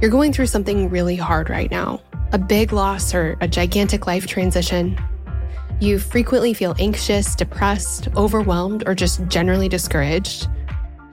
[0.00, 2.00] You're going through something really hard right now
[2.32, 4.98] a big loss or a gigantic life transition.
[5.80, 10.46] You frequently feel anxious, depressed, overwhelmed, or just generally discouraged.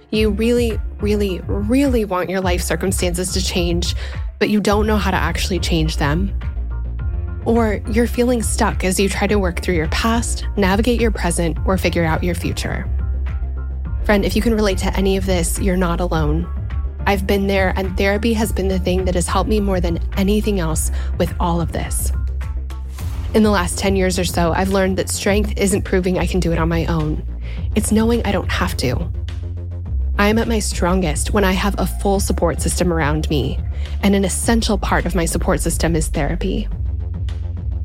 [0.10, 3.96] You really, really, really want your life circumstances to change,
[4.40, 6.38] but you don't know how to actually change them.
[7.46, 11.58] Or you're feeling stuck as you try to work through your past, navigate your present,
[11.66, 12.90] or figure out your future.
[14.06, 16.48] Friend, if you can relate to any of this, you're not alone.
[17.08, 19.98] I've been there, and therapy has been the thing that has helped me more than
[20.16, 22.12] anything else with all of this.
[23.34, 26.40] In the last 10 years or so, I've learned that strength isn't proving I can
[26.40, 27.26] do it on my own,
[27.74, 29.12] it's knowing I don't have to.
[30.20, 33.60] I am at my strongest when I have a full support system around me,
[34.04, 36.68] and an essential part of my support system is therapy.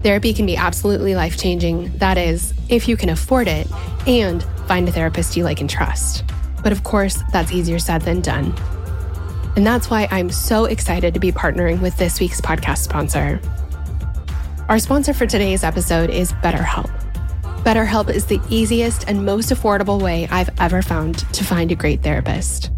[0.03, 3.69] Therapy can be absolutely life changing, that is, if you can afford it
[4.07, 6.25] and find a therapist you like and trust.
[6.63, 8.55] But of course, that's easier said than done.
[9.57, 13.41] And that's why I'm so excited to be partnering with this week's podcast sponsor.
[14.71, 16.91] Our sponsor for today's episode is BetterHelp.
[17.63, 22.03] BetterHelp is the easiest and most affordable way I've ever found to find a great
[22.03, 22.71] therapist.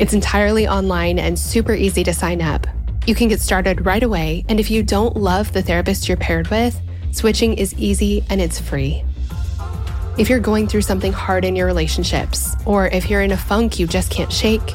[0.00, 2.66] It's entirely online and super easy to sign up.
[3.06, 6.48] You can get started right away, and if you don't love the therapist you're paired
[6.48, 6.78] with,
[7.12, 9.02] switching is easy and it's free.
[10.18, 13.78] If you're going through something hard in your relationships, or if you're in a funk
[13.78, 14.74] you just can't shake,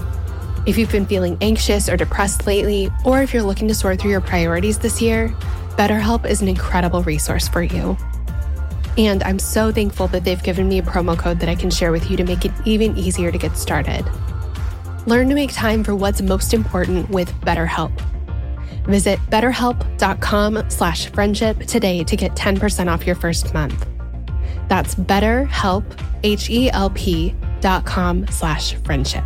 [0.65, 4.09] if you've been feeling anxious or depressed lately, or if you're looking to sort through
[4.09, 5.29] your priorities this year,
[5.77, 7.95] BetterHelp is an incredible resource for you.
[8.97, 11.91] And I'm so thankful that they've given me a promo code that I can share
[11.91, 14.03] with you to make it even easier to get started.
[15.05, 17.91] Learn to make time for what's most important with BetterHelp.
[18.87, 23.85] Visit betterhelp.com slash friendship today to get 10% off your first month.
[24.67, 25.85] That's betterhelp,
[26.23, 29.23] H-E-L-P dot com slash friendship.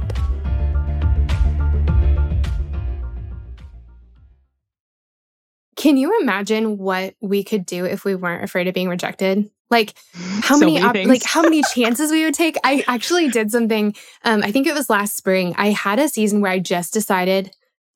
[5.76, 9.50] Can you imagine what we could do if we weren't afraid of being rejected?
[9.70, 9.94] Like
[10.42, 12.58] how So many, many op- like how many chances we would take?
[12.64, 13.96] I actually did something.
[14.26, 15.56] Um, I think it was last spring.
[15.58, 17.56] I had a season where I just decided,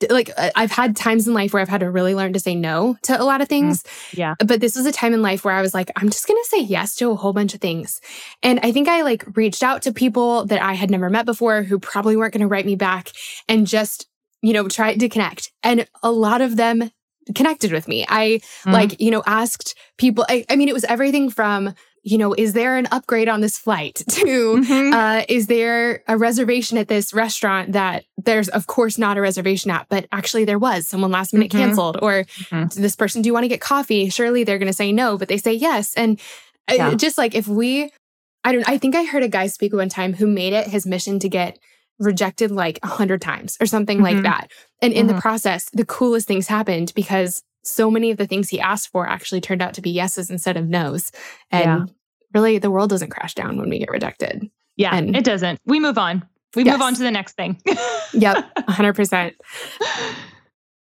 [0.10, 2.56] like, uh, I've had times in life where I've had to really learn to say
[2.56, 3.84] no to a lot of things.
[4.14, 4.36] Yeah.
[4.46, 6.50] But this was a time in life where I was like, I'm just going to
[6.50, 8.02] say yes to a whole bunch of things.
[8.42, 11.64] And I think I like reached out to people that I had never met before
[11.64, 13.12] who probably weren't going to write me back
[13.48, 14.08] and just,
[14.42, 15.52] you know, tried to connect.
[15.64, 16.92] And a lot of them
[17.36, 18.06] connected with me.
[18.10, 18.74] I Mhm.
[18.74, 21.74] like, you know, asked people, I, I mean, it was everything from,
[22.04, 24.94] you know, is there an upgrade on this flight to, Mhm.
[24.94, 29.72] uh, is there a reservation at this restaurant that there's, of course, not a reservation
[29.72, 31.58] at, but actually there was someone last minute Mhm.
[31.58, 31.98] canceled?
[32.02, 32.74] Or Mhm.
[32.76, 34.10] this person, do you want to get coffee?
[34.10, 35.94] Surely they're going to say no, but they say yes.
[35.96, 36.20] And
[36.70, 36.94] uh, Yeah.
[36.96, 37.90] just like if we,
[38.44, 40.86] I don't, I think I heard a guy speak one time who made it his
[40.86, 41.58] mission to get
[42.00, 44.24] rejected like a hundred times or something like Mhm.
[44.24, 44.52] that.
[44.82, 45.22] And in the Mhm.
[45.22, 49.42] process, the coolest things happened because so many of the things he asked for actually
[49.42, 51.12] turned out to be yeses instead of nos.
[51.52, 51.94] And yeah.
[52.34, 54.50] really, the world doesn't crash down when we get rejected.
[54.76, 55.60] Yeah, and it doesn't.
[55.66, 56.28] We move on.
[56.56, 56.74] We yes.
[56.74, 57.60] move on to the next thing.
[58.14, 59.34] yep, 100%.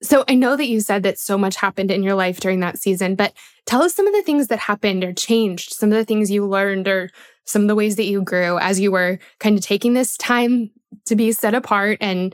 [0.02, 2.80] So I know that you said that so much happened in your life during that
[2.80, 3.34] season, but
[3.66, 6.48] tell us some of the things that happened or changed, some of the things you
[6.48, 7.10] learned or
[7.46, 10.72] some of the ways that you grew as you were kind of taking this time
[11.06, 12.34] to be set apart and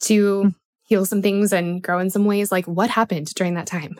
[0.00, 0.54] to mm.
[0.92, 2.52] Heal some things and grow in some ways.
[2.52, 3.98] Like what happened during that time?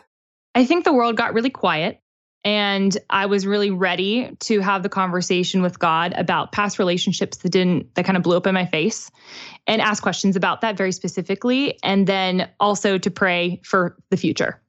[0.53, 1.99] I think the world got really quiet.
[2.45, 7.49] And I was really ready to have the conversation with God about past relationships that
[7.49, 9.09] didn't, that kind of blew up in my face
[9.65, 11.79] and ask questions about that very specifically.
[11.81, 14.61] And then also to pray for the future.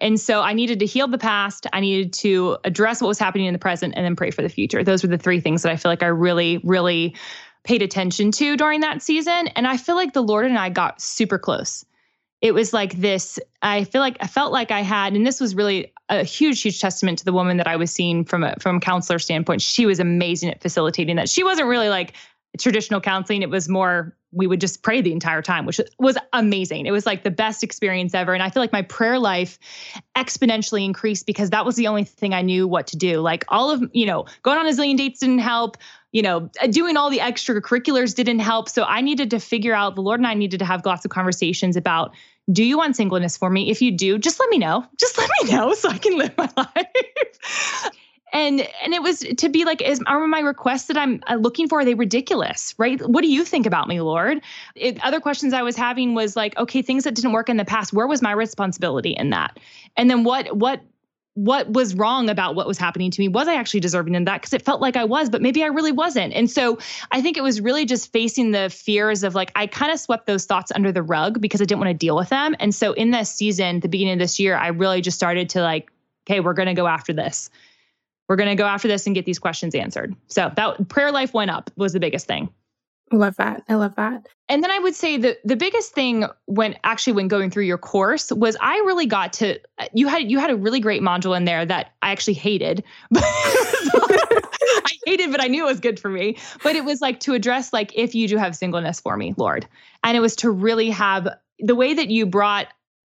[0.00, 1.66] And so I needed to heal the past.
[1.72, 4.48] I needed to address what was happening in the present and then pray for the
[4.48, 4.82] future.
[4.82, 7.14] Those were the three things that I feel like I really, really
[7.62, 9.48] paid attention to during that season.
[9.48, 11.84] And I feel like the Lord and I got super close.
[12.40, 15.54] It was like this i feel like i felt like i had and this was
[15.54, 18.76] really a huge huge testament to the woman that i was seeing from a from
[18.76, 19.60] a counselor standpoint.
[19.62, 21.28] She was amazing at facilitating that.
[21.28, 22.14] She wasn't really like
[22.58, 23.42] traditional counseling.
[23.42, 26.86] It was more we would just pray the entire time which was amazing.
[26.86, 29.58] It was like the best experience ever and i feel like my prayer life
[30.16, 33.20] exponentially increased because that was the only thing i knew what to do.
[33.20, 35.76] Like all of you know going on a zillion dates didn't help
[36.12, 38.68] you know, doing all the extracurriculars didn't help.
[38.68, 41.10] So I needed to figure out, the Lord and I needed to have lots of
[41.10, 42.12] conversations about
[42.50, 43.70] do you want singleness for me?
[43.70, 44.84] If you do, just let me know.
[44.98, 47.90] Just let me know so I can live my life.
[48.32, 51.68] and and it was to be like is are my requests that i'm uh, looking
[51.68, 54.40] for are they ridiculous right what do you think about me lord
[54.74, 57.64] it, other questions i was having was like okay things that didn't work in the
[57.64, 59.58] past where was my responsibility in that
[59.96, 60.80] and then what what
[61.44, 63.26] what was wrong about what was happening to me.
[63.26, 64.42] Was i actually deserving of that?
[64.42, 66.34] Because it felt like i was but maybe i really wasn't.
[66.34, 66.78] And so
[67.12, 70.26] i think it was really just facing the fears of like i kind of swept
[70.26, 72.54] those thoughts under the rug because i didn't want to deal with them.
[72.60, 75.62] And so in this season the beginning of this year i really just started to
[75.62, 75.90] like
[76.28, 77.48] okay we're going to go after this.
[78.28, 80.14] We're going to go after this and get these questions answered.
[80.28, 82.48] So that prayer life went up was the biggest thing
[83.12, 83.64] Love that.
[83.68, 84.28] I love that.
[84.48, 87.78] And then I would say that the biggest thing when actually when going through your
[87.78, 89.58] course was I really got to
[89.92, 92.84] you had you had a really great module in there that I actually hated.
[93.16, 96.36] I hated, but I knew it was good for me.
[96.62, 99.66] But it was like to address like if you do have singleness for me, Lord.
[100.04, 102.68] And it was to really have the way that you brought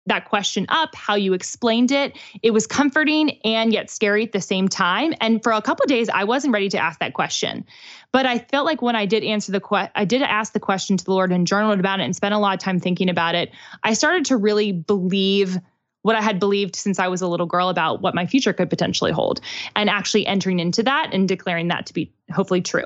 [0.06, 2.18] that question up, how you explained it.
[2.42, 5.14] It was comforting and yet scary at the same time.
[5.22, 7.66] And for a couple days, I wasn't ready to ask that question.
[8.12, 10.98] But I felt like when I did answer the question, I did ask the question
[10.98, 13.36] to the Lord and journaled about it and spent a lot of time thinking about
[13.36, 13.52] it.
[13.84, 15.58] I started to really believe
[16.04, 18.70] what I had believed since I was a little girl about what my future could
[18.70, 19.42] potentially hold
[19.76, 22.86] and actually entering into that and declaring that to be hopefully true.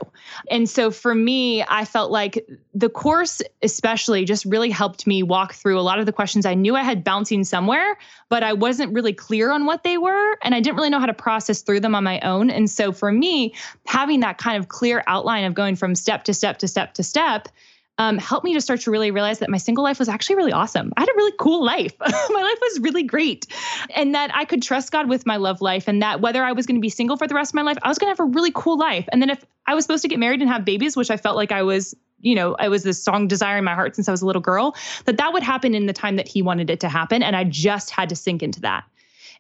[0.49, 5.53] And so for me, I felt like the course, especially, just really helped me walk
[5.53, 7.97] through a lot of the questions I knew I had bouncing somewhere,
[8.29, 10.37] but I wasn't really clear on what they were.
[10.43, 12.49] And I didn't really know how to process through them on my own.
[12.49, 13.53] And so for me,
[13.85, 17.03] having that kind of clear outline of going from step to step to step to
[17.03, 17.47] step
[17.97, 20.51] um, helped me to start to really realize that my single life was actually really
[20.51, 20.93] awesome.
[20.95, 21.93] I had a really cool life.
[21.99, 23.47] my life was really great.
[23.95, 26.65] And that I could trust God with my love life, and that whether I was
[26.65, 28.27] going to be single for the rest of my life, I was going to have
[28.27, 29.07] a really cool life.
[29.11, 31.35] And then if I was supposed to get married and have babies, which I felt
[31.35, 34.11] like I was you know, I was this strong desire in my heart since I
[34.11, 34.75] was a little girl,
[35.05, 37.21] that that would happen in the time that he wanted it to happen.
[37.21, 38.85] And I just had to sink into that.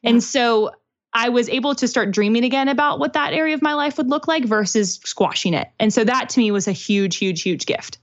[0.03, 0.11] Yeah.
[0.11, 0.71] And so
[1.13, 4.09] I was able to start dreaming again about what that area of my life would
[4.09, 5.69] look like versus squashing it.
[5.79, 7.97] And so that to me was a huge, huge, huge gift.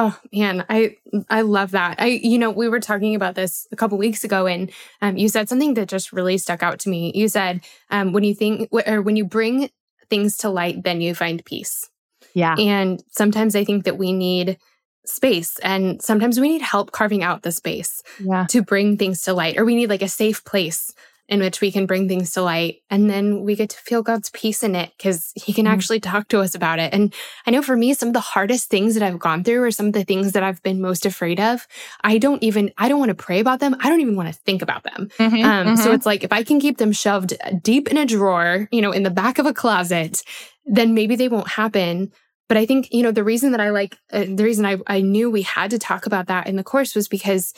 [0.00, 0.96] Oh man, I
[1.28, 2.00] I love that.
[2.00, 4.70] I you know we were talking about this a couple weeks ago, and
[5.02, 7.10] um, you said something that just really stuck out to me.
[7.16, 9.70] You said um, when you think or when you bring
[10.08, 11.90] things to light, then you find peace.
[12.32, 14.58] Yeah, and sometimes I think that we need
[15.04, 18.46] space, and sometimes we need help carving out the space yeah.
[18.50, 20.94] to bring things to light, or we need like a safe place
[21.28, 22.82] in which we can bring things to light.
[22.88, 26.00] And then we get to feel God's peace in it because He can mm actually
[26.00, 26.94] talk to us about it.
[26.94, 27.12] And
[27.46, 29.86] I know for me, some of the hardest things that I've gone through are some
[29.86, 31.68] of the things that I've been most afraid of.
[32.02, 33.76] I don't even, I don't want to pray about them.
[33.80, 35.10] I don't even want to think about them.
[35.18, 35.76] Mm-hmm, um, mm-hmm.
[35.76, 38.90] So it's like if I can keep them shoved deep in a drawer, you know,
[38.90, 40.22] in the back of a closet,
[40.64, 42.12] then maybe they won't happen.
[42.48, 45.02] But I think, you know, the reason that I like, uh, the reason I, I
[45.02, 47.52] knew we had to talk about that in the course was because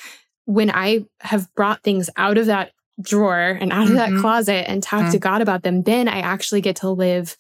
[0.47, 2.73] when I have brought things out of that
[3.03, 4.15] drawer and out of mm-hmm.
[4.15, 5.13] that closet and talk mm-hmm.
[5.13, 7.37] to God about them, then I actually get to live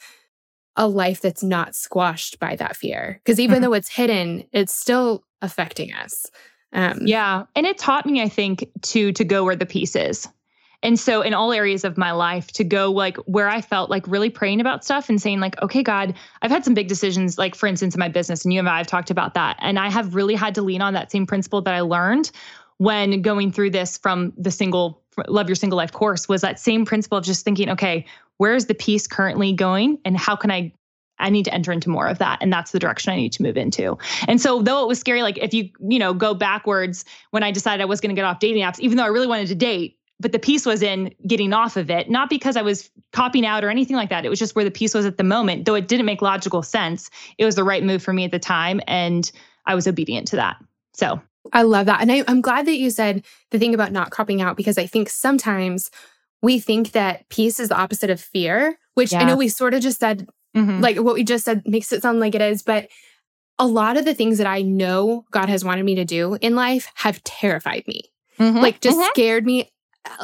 [0.76, 3.20] a life that's not squashed by that fear.
[3.24, 3.64] Because even mm-hmm.
[3.64, 6.26] though it's hidden, it's still affecting us.
[6.72, 10.28] Um, yeah, and it taught me, I think, to to go where the peace is.
[10.82, 14.06] And so in all areas of my life to go like where I felt like
[14.06, 17.54] really praying about stuff and saying like, okay, God, I've had some big decisions, like
[17.54, 19.58] for instance, in my business and you and I have talked about that.
[19.60, 22.30] And I have really had to lean on that same principle that I learned
[22.80, 26.86] when going through this from the single love your single life course was that same
[26.86, 28.06] principle of just thinking okay
[28.38, 30.72] where's the peace currently going and how can i
[31.18, 32.38] I need to enter into more of that.
[32.40, 33.98] And that's the direction I need to move into.
[34.26, 37.50] And so though it was scary, like if you, you know, go backwards when I
[37.50, 39.54] decided I was going to get off dating apps, even though I really wanted to
[39.54, 43.44] date, but the peace was in getting off of it, not because I was copying
[43.44, 44.24] out or anything like that.
[44.24, 46.62] It was just where the peace was at the moment, though it didn't make logical
[46.62, 47.10] sense.
[47.36, 48.80] It was the right move for me at the time.
[48.86, 49.30] And
[49.66, 50.56] I was obedient to that.
[50.94, 51.20] So
[51.52, 52.00] I love that.
[52.00, 54.86] And I, am glad that you said the thing about not cropping out because I
[54.86, 55.90] think sometimes
[56.42, 59.20] we think that peace is the opposite of fear, which yeah.
[59.20, 60.80] I know we sort of just said, mm-hmm.
[60.80, 62.62] like what we just said makes it sound like it is.
[62.62, 62.88] But
[63.58, 66.54] a lot of the things that I know God has wanted me to do in
[66.54, 68.02] life have terrified me,
[68.38, 68.58] mm-hmm.
[68.58, 69.08] like just mm-hmm.
[69.10, 69.70] scared me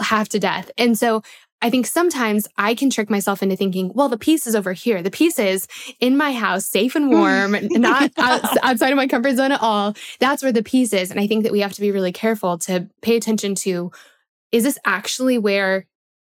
[0.03, 0.71] half to death.
[0.79, 1.23] And so
[1.63, 5.03] I think sometimes I can trick myself into thinking, well, the peace is over here.
[5.03, 5.67] The peace is
[6.01, 9.95] in my house, safe and warm, not outside of my comfort zone at all.
[10.21, 11.11] That's where the peace is.
[11.11, 13.91] And I think that we have to be really careful to pay attention to
[14.53, 15.87] is this actually where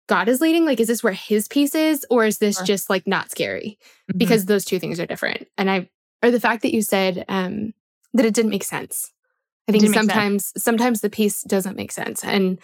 [0.07, 0.65] God is leading?
[0.65, 2.05] Like, is this where his peace is?
[2.09, 3.78] Or is this just like not scary?
[4.09, 4.17] Mm-hmm.
[4.17, 5.47] Because those two things are different.
[5.57, 5.89] And I,
[6.21, 7.74] or the fact that you said um,
[8.13, 9.11] that it didn't make sense.
[9.67, 12.24] I think sometimes, sometimes the peace doesn't make sense.
[12.24, 12.59] And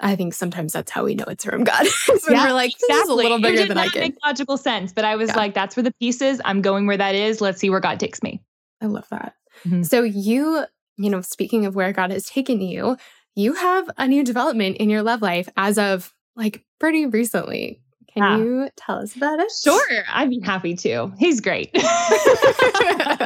[0.00, 1.86] I think sometimes that's how we know it's from God.
[2.08, 3.02] when yeah, we're like, this exactly.
[3.02, 4.00] is a little bigger than I can.
[4.00, 5.36] Make logical sense, but I was yeah.
[5.36, 6.40] like, that's where the peace is.
[6.44, 7.40] I'm going where that is.
[7.40, 8.42] Let's see where God takes me.
[8.80, 9.34] I love that.
[9.64, 9.82] Mm-hmm.
[9.82, 10.64] So you,
[10.96, 12.96] you know, speaking of where God has taken you,
[13.34, 17.80] you have a new development in your love life as of like pretty recently.
[18.12, 18.38] Can yeah.
[18.38, 19.50] you tell us about it?
[19.62, 21.12] Sure, I'd be happy to.
[21.18, 21.70] He's great.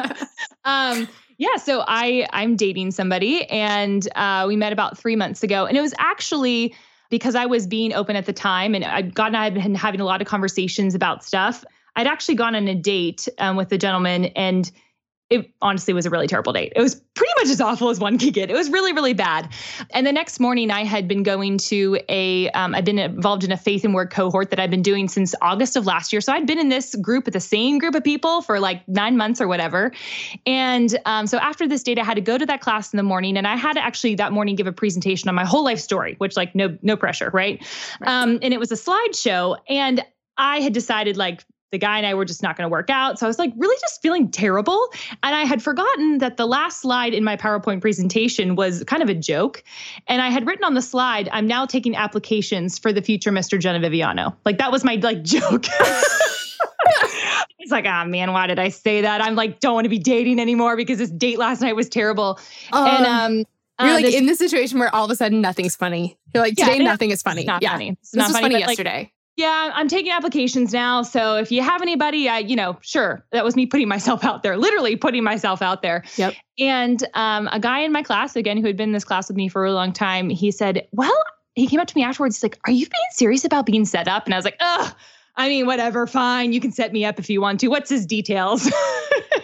[0.64, 1.06] um,
[1.38, 5.78] yeah, so I I'm dating somebody, and uh, we met about three months ago, and
[5.78, 6.74] it was actually
[7.10, 9.74] because I was being open at the time, and I God and I had been
[9.76, 11.64] having a lot of conversations about stuff.
[11.94, 14.70] I'd actually gone on a date um, with a gentleman, and
[15.30, 16.72] it honestly was a really terrible date.
[16.74, 18.50] It was pretty much as awful as one could get.
[18.50, 19.50] It was really, really bad.
[19.90, 23.52] And the next morning, I had been going to a, um, I'd been involved in
[23.52, 26.22] a faith and work cohort that I've been doing since August of last year.
[26.22, 29.18] So I'd been in this group with the same group of people for like nine
[29.18, 29.92] months or whatever.
[30.46, 33.02] And um, so after this date, I had to go to that class in the
[33.02, 35.80] morning, and I had to actually that morning give a presentation on my whole life
[35.80, 37.62] story, which like no, no pressure, right?
[38.00, 38.08] right.
[38.08, 40.02] Um, and it was a slideshow, and
[40.38, 43.18] I had decided like the guy and I were just not going to work out.
[43.18, 44.88] So I was like really just feeling terrible.
[45.22, 49.08] And I had forgotten that the last slide in my PowerPoint presentation was kind of
[49.08, 49.62] a joke.
[50.06, 53.58] And I had written on the slide, I'm now taking applications for the future Mr.
[53.58, 54.34] Jena Viviano.
[54.44, 55.66] Like that was my like joke.
[57.58, 59.20] It's like, ah, oh, man, why did I say that?
[59.20, 62.38] I'm like, don't want to be dating anymore because this date last night was terrible.
[62.72, 63.34] Um, and um,
[63.80, 66.16] you're uh, like this, in this situation where all of a sudden nothing's funny.
[66.32, 67.44] You're like, today yeah, nothing is funny.
[67.44, 67.72] Not yeah.
[67.72, 67.90] funny.
[67.90, 68.98] It's this was funny, funny yesterday.
[68.98, 71.02] Like, yeah, I'm taking applications now.
[71.02, 74.42] So if you have anybody, I, you know, sure, that was me putting myself out
[74.42, 76.02] there, literally putting myself out there.
[76.16, 76.34] Yep.
[76.58, 79.36] And um, a guy in my class, again, who had been in this class with
[79.36, 81.16] me for a long time, he said, Well,
[81.54, 82.34] he came up to me afterwards.
[82.34, 84.24] He's like, Are you being serious about being set up?
[84.24, 84.92] And I was like, Ugh,
[85.36, 86.52] I mean, whatever, fine.
[86.52, 87.68] You can set me up if you want to.
[87.68, 88.68] What's his details?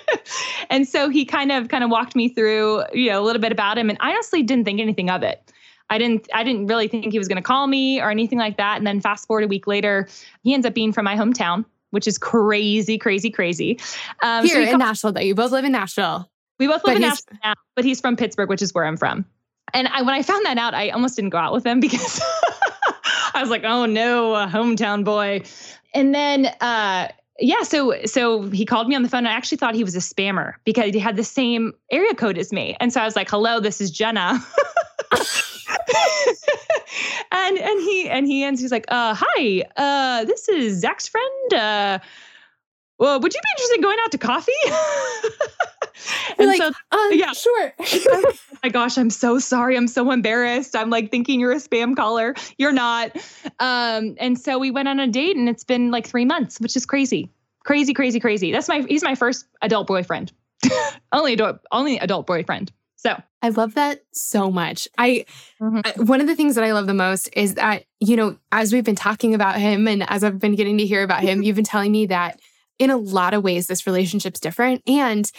[0.71, 3.53] and so he kind of kind of walked me through, you know, a little bit
[3.53, 3.89] about him.
[3.91, 5.53] And I honestly didn't think anything of it.
[5.91, 8.57] I didn't I didn't really think he was going to call me or anything like
[8.57, 8.79] that.
[8.79, 10.09] And then fast forward a week later,
[10.43, 13.79] he ends up being from my hometown, which is crazy, crazy, crazy.
[14.23, 16.31] Um, Here so in called, Nashville, though, you both live in Nashville.
[16.59, 18.97] We both live but in Nashville now, but he's from Pittsburgh, which is where I'm
[18.97, 19.25] from.
[19.73, 22.21] And I, when I found that out, I almost didn't go out with him because
[23.35, 25.43] I was like, "Oh no, a hometown boy."
[25.93, 27.09] And then uh,
[27.39, 29.27] yeah, so so he called me on the phone.
[29.27, 32.53] I actually thought he was a spammer because he had the same area code as
[32.53, 32.77] me.
[32.81, 34.39] And so I was like, "Hello, this is Jena."
[37.33, 41.55] and and he and he answers he's like, uh, hi, uh, this is Zach's friend.
[41.55, 41.99] Uh,
[42.99, 44.53] well, would you be interested in going out to coffee?
[46.39, 47.75] and like, so, um, yeah, sure.
[47.81, 49.77] oh my gosh, I'm so sorry.
[49.77, 50.77] I'm so embarrassed.
[50.77, 52.35] I'm like thinking you're a spam caller.
[52.57, 53.17] You're not.
[53.59, 56.77] Um, and so we went on a date, and it's been like three months, which
[56.77, 57.31] is crazy,
[57.65, 58.53] crazy, crazy, crazy.
[58.53, 60.33] That's my he's my first adult boyfriend.
[61.13, 62.73] only adult, only adult boyfriend.
[62.97, 64.89] So I love that so much.
[64.97, 65.27] I,
[65.61, 65.81] mm-hmm.
[65.85, 68.73] I, one of the things that I love the most is that you know as
[68.73, 71.57] we've been talking about him and as I've been getting to hear about him, you've
[71.57, 72.41] been telling me that
[72.79, 75.31] in a lot of ways this relationship's different and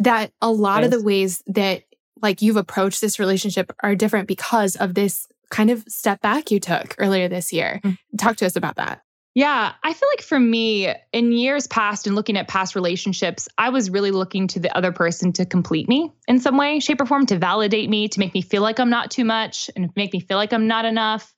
[0.00, 0.86] that a lot yes.
[0.86, 1.84] of the ways that
[2.20, 6.58] like you've approached this relationship are different because of this kind of step back you
[6.58, 7.80] took earlier this year.
[7.84, 8.16] Mm-hmm.
[8.16, 9.02] Talk to us about that.
[9.34, 13.70] Yeah, I feel like for me, in years past and looking at past relationships, I
[13.70, 17.06] was really looking to the other person to complete me in some way, shape, or
[17.06, 20.12] form, to validate me, to make me feel like I'm not too much and make
[20.12, 21.34] me feel like I'm not enough.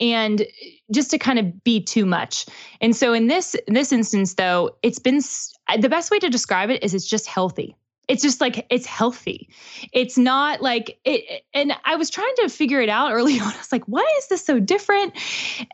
[0.00, 0.46] And eh,
[0.90, 2.46] just to kind of be too much.
[2.80, 5.20] And so in this in this instance though, it's been
[5.68, 7.76] eh, the best way to describe it is it's just healthy.
[8.08, 9.48] it's just like it's healthy.
[9.92, 13.52] It's not like it and I was trying to figure it out early on.
[13.52, 15.14] I was like, why is this so different?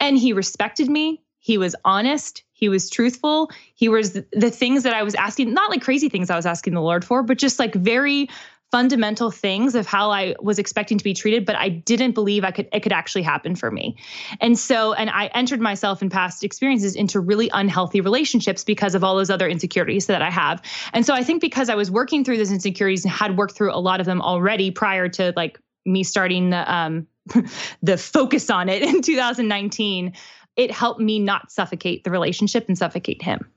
[0.00, 1.22] And he respected me.
[1.42, 2.44] He was honest.
[2.52, 3.50] He was truthful.
[3.74, 6.74] He was the things that I was asking, not like crazy things I was asking
[6.74, 8.28] the Lord for, but just like very
[8.70, 12.52] fundamental things of how I was expecting to be treated, but I didn't believe I
[12.52, 13.96] could it could actually happen for me.
[14.40, 19.02] And so, and I entered myself in past experiences into really unhealthy relationships because of
[19.02, 20.62] all those other insecurities that I have.
[20.92, 23.74] And so I think because I was working through those insecurities and had worked through
[23.74, 27.08] a lot of them already prior to like me starting the um
[27.82, 30.12] the focus on it in 2019,
[30.56, 33.50] it helped me not suffocate the relationship and suffocate him.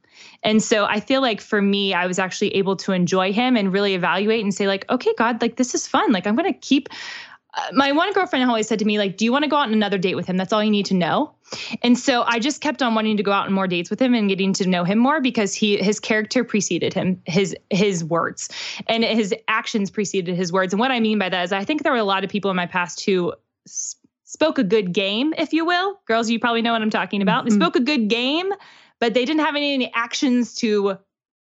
[0.44, 3.74] And so I feel like for me, I was actually able to enjoy him and
[3.74, 6.12] really evaluate and say, like, okay, God, like this is fun.
[6.12, 6.90] Like I'm going to keep.
[7.54, 9.68] Uh, my one girlfriend always said to me, like, do you want to go out
[9.68, 10.36] on another date with him?
[10.36, 11.34] That's all you need to know.
[11.84, 14.14] And so I just kept on wanting to go out on more dates with him
[14.14, 18.50] and getting to know him more because he his character preceded him, his his words,
[18.88, 20.74] and his actions preceded his words.
[20.74, 22.52] And what I mean by that is, I think there were a lot of people
[22.52, 23.34] in my past who
[24.26, 26.00] spoke a good game, if you will.
[26.06, 27.46] Girls, you probably know what I'm talking about.
[27.46, 27.58] Mm-hmm.
[27.58, 28.52] They spoke a good game,
[29.00, 30.98] but they didn't have any, any actions to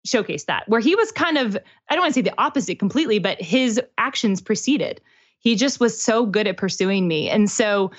[0.05, 0.69] showcase that.
[0.69, 1.57] Where he was kind of,
[1.89, 5.01] I don't want to say the opposite completely, but his actions preceded.
[5.39, 7.29] He just was so good at pursuing me.
[7.29, 7.93] And so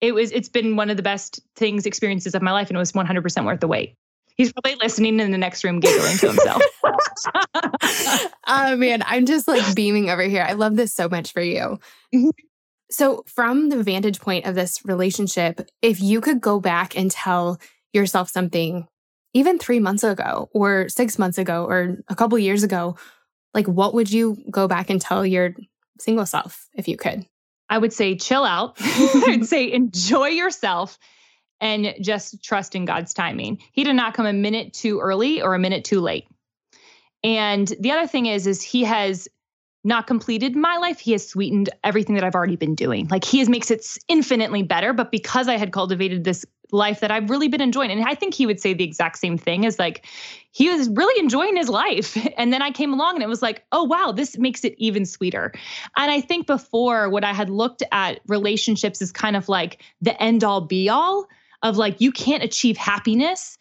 [0.00, 2.78] it was, it's been one of the best things, experiences of my life, and it
[2.78, 3.94] was 100% worth the wait.
[4.36, 6.62] He's probably listening in the next room, giggling to himself.
[8.48, 10.44] oh man, I'm just like beaming over here.
[10.46, 11.78] I love this so much for you.
[12.94, 17.58] So, from the vantage point of this relationship, if you could go back and tell
[17.92, 18.86] yourself something
[19.32, 22.96] even three months ago or six months ago or a couple years ago,
[23.52, 25.56] like what would you go back and tell your
[25.98, 27.26] single self if you could?
[27.68, 28.76] I would say chill out.
[28.80, 30.96] I'd say enjoy yourself
[31.60, 33.60] and just trust in God's timing.
[33.72, 36.28] He did not come a minute too early or a minute too late.
[37.24, 39.26] And the other thing is is he has
[39.84, 43.06] not completed my life, he has sweetened everything that I've already been doing.
[43.08, 47.10] Like he has makes it infinitely better, but because I had cultivated this life that
[47.10, 47.90] I've really been enjoying.
[47.90, 50.06] And I think he would say the exact same thing as like
[50.50, 52.16] he was really enjoying his life.
[52.36, 55.06] And then I came along and it was like, oh wow, this makes it even
[55.06, 55.52] sweeter.
[55.96, 60.20] And I think before what I had looked at relationships is kind of like the
[60.20, 61.26] end all be all
[61.62, 63.56] of like you can't achieve happiness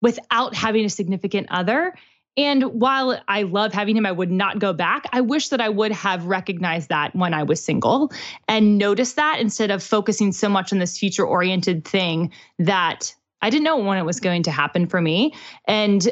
[0.00, 1.94] without having a significant other.
[2.36, 5.04] And while I love having him, I would not go back.
[5.12, 8.12] I wish that I would have recognized that when I was single
[8.46, 13.50] and noticed that instead of focusing so much on this future oriented thing that I
[13.50, 15.34] didn't know when it was going to happen for me.
[15.66, 16.06] And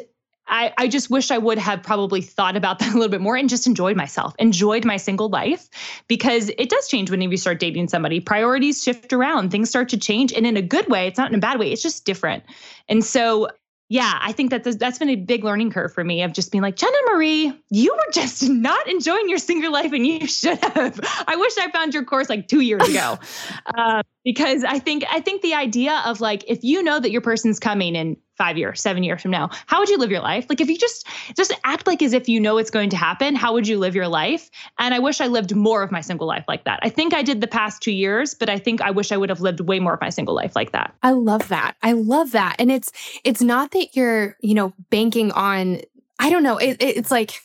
[0.47, 3.35] I, I just wish I would have probably thought about that a little bit more
[3.35, 5.69] and just enjoyed myself, enjoyed my single life,
[6.07, 8.19] because it does change when you start dating somebody.
[8.19, 11.07] Priorities shift around, things start to change, and in a good way.
[11.07, 11.71] It's not in a bad way.
[11.71, 12.43] It's just different.
[12.87, 13.49] And so
[13.87, 16.63] yeah, I think that that's been a big learning curve for me of just being
[16.63, 20.99] like, Jena Marie, you were just not enjoying your single life and you should have.
[21.27, 23.19] I wish I found your course like two years ago.
[23.65, 27.21] uh, because I think I think the idea of like if you know that your
[27.21, 30.45] person's coming in five years, seven years from now, how would you live your life?
[30.49, 33.35] Like if you just just act like as if you know it's going to happen,
[33.35, 34.49] how would you live your life?
[34.77, 36.79] And I wish I lived more of my single life like that.
[36.83, 39.29] I think I did the past two years, but I think I wish I would
[39.29, 40.93] have lived way more of my single life like that.
[41.03, 41.75] I love that.
[41.81, 42.55] I love that.
[42.59, 42.91] And it's
[43.23, 45.81] it's not that you're, you know, banking on,
[46.19, 47.39] I don't know, it, it's like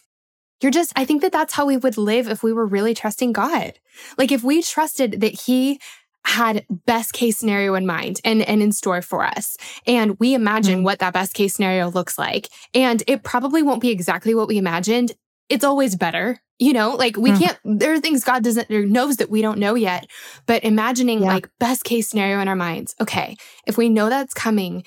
[0.60, 3.32] you're just, I think that that's how we would live if we were really trusting
[3.32, 3.78] God.
[4.18, 5.80] Like if we trusted that He
[6.24, 9.56] had best case scenario in mind and, and in store for us.
[9.86, 10.84] And we imagine mm-hmm.
[10.84, 12.48] what that best case scenario looks like.
[12.74, 15.12] And it probably won't be exactly what we imagined.
[15.48, 16.40] It's always better.
[16.58, 17.42] You know, like we mm-hmm.
[17.42, 20.06] can't, there are things God doesn't, or knows that we don't know yet,
[20.44, 21.28] but imagining yeah.
[21.28, 22.94] like best case scenario in our minds.
[23.00, 23.36] Okay.
[23.66, 24.84] If we know that's coming,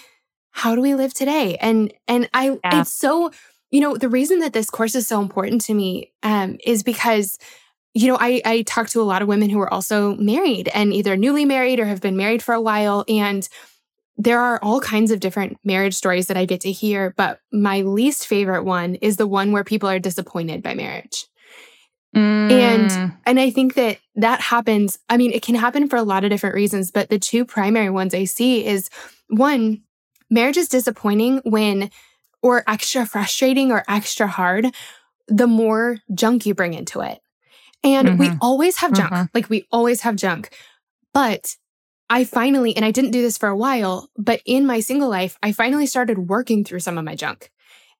[0.51, 1.57] how do we live today?
[1.57, 2.81] And, and I, yeah.
[2.81, 3.31] it's so,
[3.71, 7.39] you know, the reason that this course is so important to me um, is because
[7.93, 10.93] you know, I, I talk to a lot of women who are also married and
[10.93, 13.05] either newly married or have been married for a while.
[13.07, 13.47] And
[14.17, 17.13] there are all kinds of different marriage stories that I get to hear.
[17.15, 21.25] But my least favorite one is the one where people are disappointed by marriage.
[22.15, 22.51] Mm.
[22.51, 24.99] And and I think that that happens.
[25.09, 27.89] I mean, it can happen for a lot of different reasons, but the two primary
[27.89, 28.89] ones I see is
[29.29, 29.81] one,
[30.29, 31.89] marriage is disappointing when
[32.43, 34.67] or extra frustrating or extra hard
[35.27, 37.22] the more junk you bring into it.
[37.83, 38.17] And mm-hmm.
[38.17, 39.11] we always have junk.
[39.11, 39.25] Mm-hmm.
[39.33, 40.55] Like we always have junk.
[41.13, 41.55] But
[42.09, 45.37] I finally, and I didn't do this for a while, but in my single life,
[45.41, 47.49] I finally started working through some of my junk.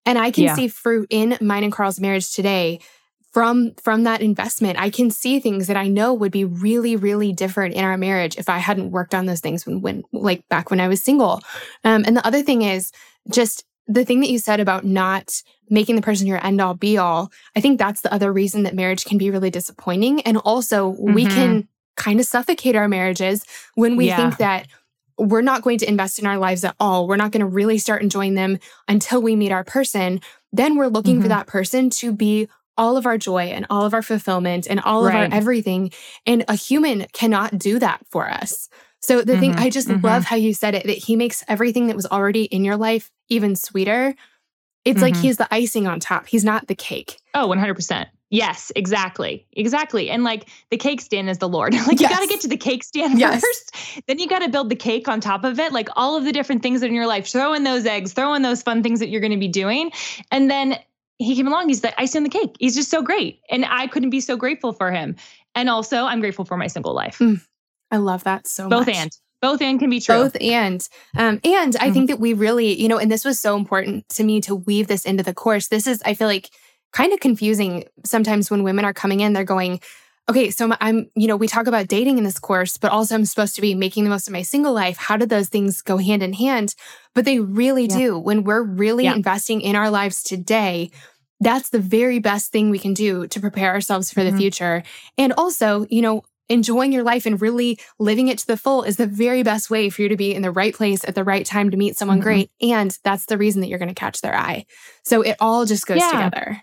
[0.06, 0.56] And I can yeah.
[0.56, 2.80] see fruit in mine and Carl's marriage today
[3.32, 4.80] from from that investment.
[4.80, 8.38] I can see things that I know would be really, really different in our marriage
[8.38, 11.42] if I hadn't worked on those things when, when like back when I was single.
[11.84, 12.92] Um, and the other thing is
[13.32, 16.98] just the thing that you said about not making the person your end all be
[16.98, 20.22] all, I think that's the other reason that marriage can be really disappointing.
[20.22, 21.14] And also, mm-hmm.
[21.14, 24.18] we can kind of suffocate our marriages when we yeah.
[24.18, 24.68] think that
[25.18, 27.08] we're not going to invest in our lives at all.
[27.08, 28.58] We're not going to really start enjoying them
[28.88, 30.22] until we meet our person.
[30.52, 31.24] Then we're looking mm-hmm.
[31.24, 34.80] for that person to be all of our joy and all of our fulfillment and
[34.80, 35.26] all right.
[35.26, 35.92] of our everything.
[36.26, 38.70] And a human cannot do that for us.
[39.04, 39.42] So the mm-hmm.
[39.42, 40.04] thing, I just mm-hmm.
[40.04, 43.12] love how you said it that he makes everything that was already in your life
[43.28, 44.16] even sweeter.
[44.86, 45.24] It's like mm-hmm.
[45.24, 46.28] he's the icing on top.
[46.28, 47.20] He's not the cake.
[47.34, 48.08] Oh, 100%.
[48.30, 49.46] Yes, exactly.
[49.52, 50.10] Exactly.
[50.10, 51.74] And like the cake stand is the Lord.
[51.88, 52.02] like yes.
[52.02, 53.42] you got to get to the cake stand yes.
[53.42, 54.08] first.
[54.08, 55.74] Then you got to build the cake on top of it.
[55.74, 58.42] Like all of the different things in your life, throw in those eggs, throw in
[58.42, 59.92] those fun things that you're going to be doing.
[60.32, 60.80] And then
[61.18, 61.68] he came along.
[61.68, 62.56] He's the icing on the cake.
[62.60, 63.42] He's just so great.
[63.50, 65.18] And I couldn't be so grateful for him.
[65.56, 67.20] And also, I'm grateful for my single life.
[67.20, 67.40] Mm,
[67.94, 68.96] I love that so Both much.
[68.96, 69.12] Both and.
[69.42, 70.16] Both and can be true.
[70.16, 70.88] Both and.
[71.16, 71.94] Um, and I mm-hmm.
[71.94, 74.88] think that we really, you know, and this was so important to me to weave
[74.88, 75.68] this into the course.
[75.68, 76.50] This is, I feel like,
[76.92, 79.80] kind of confusing sometimes when women are coming in, they're going,
[80.30, 83.26] okay, so I'm, you know, we talk about dating in this course, but also I'm
[83.26, 84.98] supposed to be making the most of my single life.
[84.98, 86.76] How do those things go hand in hand?
[87.14, 87.98] But they really yeah.
[87.98, 88.18] do.
[88.18, 89.16] When we're really yeah.
[89.16, 90.92] investing in our lives today,
[91.42, 94.38] that's the very best thing we can do to prepare ourselves for the mm-hmm.
[94.38, 94.84] future.
[95.18, 96.24] And also, you know,
[96.54, 99.90] enjoying your life and really living it to the full is the very best way
[99.90, 102.18] for you to be in the right place at the right time to meet someone
[102.18, 102.24] mm-hmm.
[102.24, 102.52] great.
[102.62, 104.66] And that's the reason that you're going to catch their eye.
[105.04, 106.12] So it all just goes yeah.
[106.12, 106.62] together.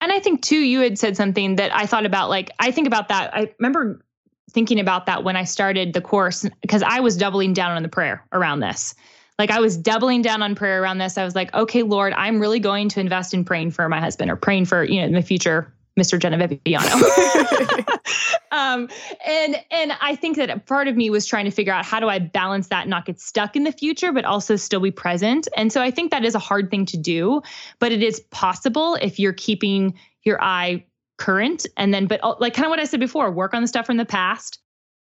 [0.00, 2.28] And I think too, you had said something that I thought about.
[2.28, 3.34] Like, I think about that.
[3.34, 4.04] I remember
[4.50, 7.88] thinking about that when I started the course because I was doubling down on the
[7.88, 8.94] prayer around this.
[9.38, 11.18] Like I was doubling down on prayer around this.
[11.18, 14.30] I was like, okay, Lord, I'm really going to invest in praying for my husband
[14.30, 16.18] or praying for, you know, in the future Mr.
[16.18, 16.60] Genevieve
[18.52, 18.88] um,
[19.26, 22.08] and and I think that part of me was trying to figure out how do
[22.08, 25.48] I balance that, not get stuck in the future, but also still be present.
[25.56, 27.42] And so I think that is a hard thing to do,
[27.78, 30.84] but it is possible if you're keeping your eye
[31.18, 33.68] current and then, but uh, like kind of what I said before, work on the
[33.68, 34.58] stuff from the past,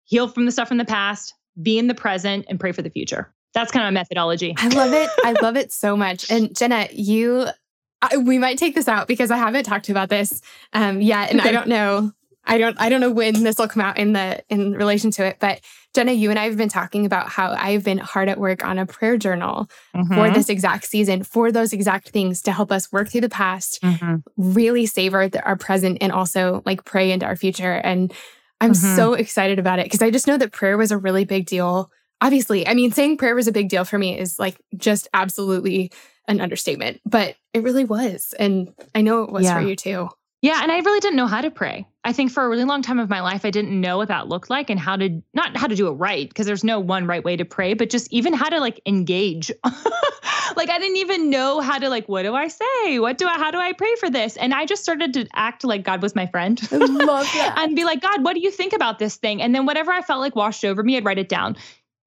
[0.06, 2.90] heal from the stuff from the past, be in the present, and pray for the
[2.90, 3.34] future.
[3.54, 4.54] That's kind of a methodology.
[4.58, 5.10] I love it.
[5.24, 6.30] I love it so much.
[6.30, 7.48] And Jena, you
[8.02, 10.42] I, we might take this out because I haven't talked about this
[10.74, 11.50] um, yet, and okay.
[11.50, 12.12] I don't know.
[12.46, 12.80] I don't.
[12.80, 15.38] I don't know when this will come out in the in relation to it.
[15.40, 15.62] But
[15.96, 18.78] Jena, you and I have been talking about how I've been hard at work on
[18.78, 20.14] a prayer journal mm-hmm.
[20.14, 23.82] for this exact season, for those exact things to help us work through the past,
[23.82, 24.18] mm-hmm.
[24.38, 27.74] really savor our present, and also like pray into our future.
[27.74, 28.14] And
[28.62, 28.96] I'm mm-hmm.
[28.96, 31.90] so excited about it because I just know that prayer was a really big deal.
[32.22, 35.92] Obviously, I mean, saying prayer was a big deal for me is like just absolutely
[36.28, 38.34] an understatement, but it really was.
[38.38, 39.56] And I know it was yeah.
[39.56, 40.10] for you too.
[40.42, 40.60] Yeah.
[40.62, 41.88] And I really didn't know how to pray.
[42.04, 44.28] I think for a really long time of my life, I didn't know what that
[44.28, 47.08] looked like and how to, not how to do it right, because there's no one
[47.08, 49.54] right way to pray, but just even how to like engage.
[49.64, 53.00] like I didn't even know how to like, what do I say?
[53.00, 54.36] What do I, how do I pray for this?
[54.36, 56.60] And I just started to act like God was my friend.
[56.72, 57.56] I love that.
[57.58, 59.42] and be like, God, what do you think about this thing?
[59.42, 61.56] And then whatever I felt like washed over me, I'd write it down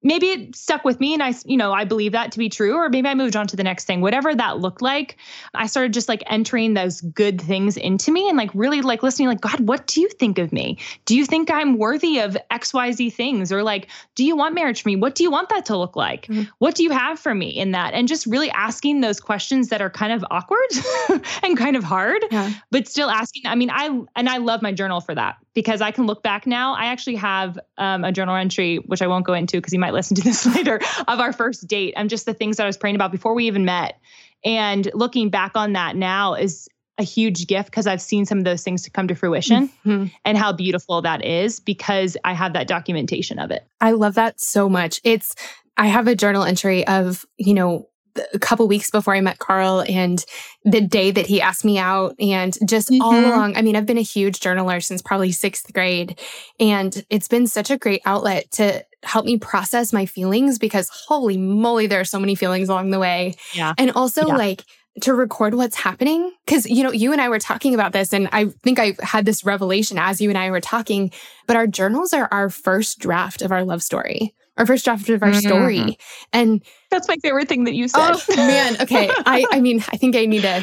[0.02, 2.74] maybe it stuck with me and I, you know, I believe that to be true,
[2.74, 5.16] or maybe I moved on to the next thing, whatever that looked like.
[5.54, 9.28] I started just like entering those good things into me and like really like listening,
[9.28, 10.78] like, God, what do you think of me?
[11.04, 13.50] Do you think I'm worthy of XYZ things?
[13.50, 14.96] Or like, do you want marriage for me?
[14.96, 16.26] What do you want that to look like?
[16.26, 16.44] Mm-hmm.
[16.58, 17.94] What do you have for me in that?
[17.94, 20.70] And just really asking those questions that are kind of awkward
[21.42, 22.52] and kind of hard, yeah.
[22.70, 23.42] but still asking.
[23.46, 26.46] I mean, I, and I love my journal for that because I can look back
[26.46, 26.74] now.
[26.74, 29.92] I actually have um, a journal entry, which I won't go into because you might
[29.92, 30.78] listen to this later,
[31.08, 33.48] of our first date and just the things that I was praying about before we
[33.48, 33.98] even met.
[34.44, 38.44] And looking back on that now is a huge gift because I've seen some of
[38.44, 40.06] those things to come to fruition mm-hmm.
[40.24, 43.66] and how beautiful that is because I have that documentation of it.
[43.80, 45.00] I love that so much.
[45.02, 45.34] It's,
[45.76, 47.88] I have a journal entry of, you know,
[48.32, 50.24] a couple weeks before I met Carl and
[50.64, 53.02] the day that he asked me out and just mm-hmm.
[53.02, 53.56] all along.
[53.56, 56.18] I mean, I've been a huge journaler since probably sixth grade
[56.58, 61.36] and it's been such a great outlet to help me process my feelings because holy
[61.36, 63.34] moly, there are so many feelings along the way.
[63.54, 63.74] Yeah.
[63.78, 64.36] And also yeah.
[64.36, 64.64] like
[65.02, 66.32] to record what's happening.
[66.46, 69.24] Cause, you know, you and I were talking about this, and I think I had
[69.24, 71.12] this revelation as you and I were talking,
[71.46, 75.22] but our journals are our first draft of our love story our first draft of
[75.22, 75.38] our mm-hmm.
[75.38, 75.98] story.
[76.32, 78.12] And that's my favorite thing that you said.
[78.12, 78.76] Oh man.
[78.80, 79.10] Okay.
[79.24, 80.62] I I mean, I think I need to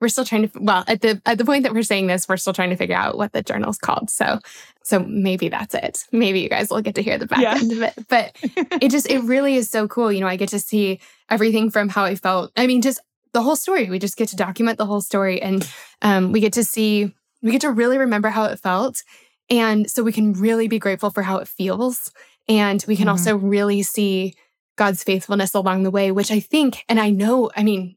[0.00, 2.36] we're still trying to well, at the at the point that we're saying this, we're
[2.36, 4.10] still trying to figure out what the journal's called.
[4.10, 4.40] So
[4.82, 6.04] so maybe that's it.
[6.12, 7.54] Maybe you guys will get to hear the back yeah.
[7.54, 7.94] end of it.
[8.08, 8.36] But
[8.82, 10.12] it just it really is so cool.
[10.12, 12.52] You know, I get to see everything from how I felt.
[12.56, 13.00] I mean, just
[13.32, 13.88] the whole story.
[13.88, 15.68] We just get to document the whole story and
[16.02, 19.02] um, we get to see we get to really remember how it felt.
[19.50, 22.10] And so we can really be grateful for how it feels
[22.48, 23.10] and we can mm-hmm.
[23.10, 24.34] also really see
[24.76, 27.96] God's faithfulness along the way, which I think, and I know, I mean,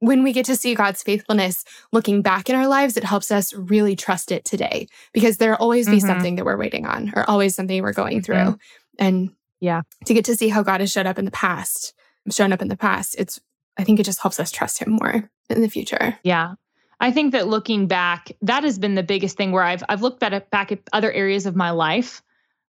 [0.00, 3.52] when we get to see God's faithfulness looking back in our lives, it helps us
[3.52, 6.06] really trust it today because there'll always be mm-hmm.
[6.06, 8.36] something that we're waiting on or always something we're going through.
[8.36, 9.04] Mm-hmm.
[9.04, 9.30] And
[9.60, 11.92] yeah, to get to see how God has showed up in the past,
[12.30, 13.40] shown up in the past, it's,
[13.76, 16.18] I think it just helps us trust him more in the future.
[16.22, 16.54] Yeah.
[16.98, 20.22] I think that looking back, that has been the biggest thing where I've I've looked
[20.22, 22.22] at it back at other areas of my life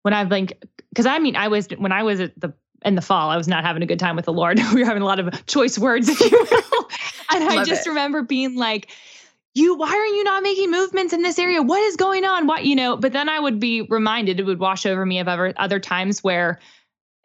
[0.02, 2.52] when I've like because I mean I was when I was at the
[2.84, 4.58] in the fall, I was not having a good time with the Lord.
[4.74, 6.88] we were having a lot of choice words, if you will.
[7.32, 7.90] and I just it.
[7.90, 8.90] remember being like,
[9.54, 11.60] you, why are you not making movements in this area?
[11.60, 12.46] What is going on?
[12.46, 15.28] What, you know, but then I would be reminded, it would wash over me of
[15.28, 16.60] other, other times where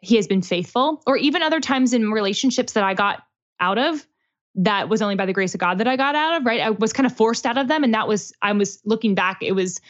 [0.00, 3.22] he has been faithful, or even other times in relationships that I got
[3.60, 4.06] out of
[4.56, 6.60] that was only by the grace of God that I got out of, right?
[6.60, 7.84] I was kind of forced out of them.
[7.84, 9.80] And that was, I was looking back, it was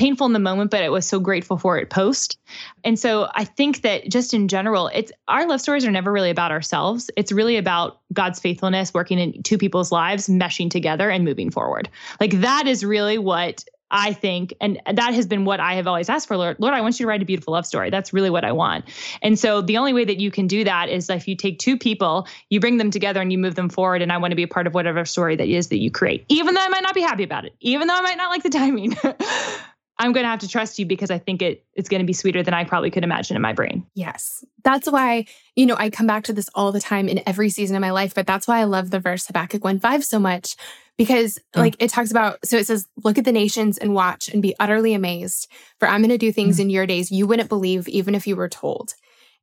[0.00, 2.38] painful in the moment, but it was so grateful for it post.
[2.84, 6.30] And so I think that just in general, it's our love stories are never really
[6.30, 7.10] about ourselves.
[7.18, 11.90] It's really about God's faithfulness working in two people's lives, meshing together and moving forward.
[12.18, 16.08] Like that is really what I think, and that has been what I have always
[16.08, 16.56] asked for, Lord.
[16.60, 17.90] Lord, I want you to write a beautiful love story.
[17.90, 18.86] That's really what I want.
[19.20, 21.76] And so the only way that you can do that is if you take two
[21.76, 24.00] people, you bring them together and you move them forward.
[24.00, 26.24] And I want to be a part of whatever story that is that you create,
[26.28, 28.44] even though I might not be happy about it, even though I might not like
[28.44, 28.96] the timing.
[30.00, 32.14] I'm going to have to trust you because I think it it's going to be
[32.14, 33.86] sweeter than I probably could imagine in my brain.
[33.94, 34.42] Yes.
[34.64, 35.26] That's why,
[35.56, 37.90] you know, I come back to this all the time in every season of my
[37.90, 40.56] life, but that's why I love the verse Habakkuk 1 5 so much
[40.96, 41.60] because mm.
[41.60, 44.54] like it talks about so it says look at the nations and watch and be
[44.60, 45.48] utterly amazed
[45.78, 46.60] for i'm going to do things mm.
[46.60, 48.92] in your days you wouldn't believe even if you were told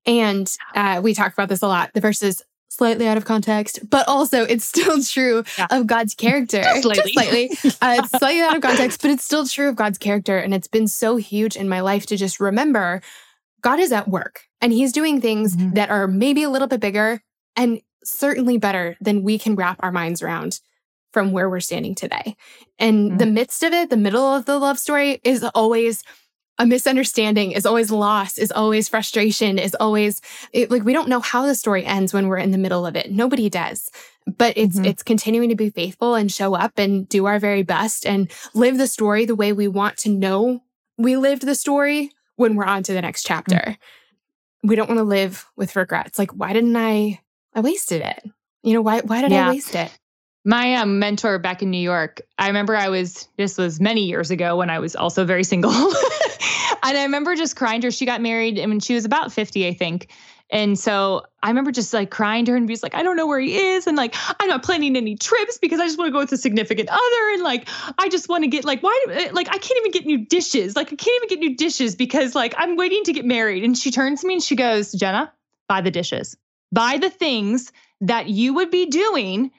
[0.05, 3.80] and uh, we talk about this a lot the verse is slightly out of context,
[3.89, 5.68] but also it's still true yeah.
[5.72, 6.61] of God's character.
[6.61, 7.01] Just slightly.
[7.01, 7.49] Just slightly.
[7.82, 10.38] Uh, it's slightly out of context, but it's still true of God's character.
[10.38, 13.01] And it's been so huge in my life to just remember
[13.61, 15.74] God is at work and he's doing things mm-hmm.
[15.74, 17.22] that are maybe a little bit bigger
[17.55, 20.59] and certainly better than we can wrap our minds around
[21.11, 22.36] from where we're standing today.
[22.78, 23.18] And mm-hmm.
[23.18, 26.03] the midst of it, the middle of the love story is always
[26.60, 30.22] a misunderstanding is always loss, is always frustration, is always
[30.53, 32.95] it, like we don't know how the story ends when we're in the middle of
[32.95, 33.12] it.
[33.12, 33.91] Nobody does.
[34.26, 34.86] But it's mm-hmm.
[34.86, 38.78] it's continuing to be faithful and show up and do our very best and live
[38.78, 40.62] the story the way we want to know
[40.97, 43.55] we lived the story when we're on to the next chapter.
[43.55, 44.68] Mm-hmm.
[44.68, 46.20] We don't want to live with regrets.
[46.20, 47.22] Like why didn't I
[47.53, 48.24] I wasted it?
[48.64, 49.47] You know, why why did yeah.
[49.47, 49.97] I waste it?
[50.48, 54.32] My um, mentor back in New York, I remember I was, this was many years
[54.32, 55.72] ago when I was also very single.
[55.74, 57.91] and I remember just crying to her.
[57.91, 60.08] She got married and when she was about 50, I think.
[60.50, 63.28] And so I remember just like crying to her and be like, I don't know
[63.28, 63.88] where he is.
[63.88, 66.38] And like, I'm not planning any trips because I just want to go with a
[66.38, 67.34] significant other.
[67.34, 67.68] And like,
[67.98, 70.78] I just want to get like, why, eh, like, I can't even get new dishes.
[70.78, 73.66] Like, I can't even get new dishes because like I'm waiting to get married.
[73.66, 75.34] And she turns to me and she goes, Jena,
[75.68, 76.38] buy the dishes,
[76.72, 79.52] buy the things that you would be doing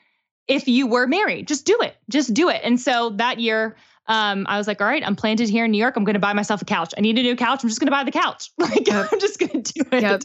[0.49, 1.46] if you were married.
[1.46, 1.96] Just do it.
[2.09, 2.61] Just do it.
[2.64, 3.76] And so that year,
[4.09, 5.94] um, I was like, all right, I'm planted here in New York.
[5.96, 6.94] I'm going to buy myself a couch.
[6.96, 7.62] I need a new couch.
[7.62, 8.51] I'm just going to buy the couch.
[8.59, 9.09] Like, yep.
[9.11, 10.03] I'm just going to do it.
[10.03, 10.22] Yep.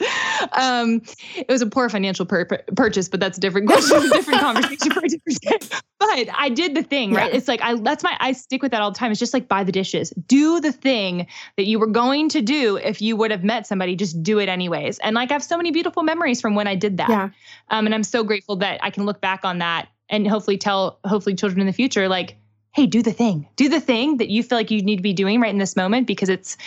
[0.53, 1.01] Um,
[1.35, 2.45] it was a poor financial pur-
[2.75, 5.77] purchase, but that's a different question, a different conversation for a different day.
[5.99, 7.31] But I did the thing, right?
[7.31, 7.37] Yeah.
[7.37, 9.11] It's like, I, that's my, I stick with that all the time.
[9.11, 12.75] It's just like buy the dishes, do the thing that you were going to do
[12.77, 14.99] if you would have met somebody, just do it anyways.
[14.99, 17.09] And like, I have so many beautiful memories from when I did that.
[17.09, 17.29] Yeah.
[17.69, 20.99] Um, and I'm so grateful that I can look back on that and hopefully tell
[21.05, 22.37] hopefully children in the future like
[22.73, 25.13] hey do the thing do the thing that you feel like you need to be
[25.13, 26.57] doing right in this moment because it's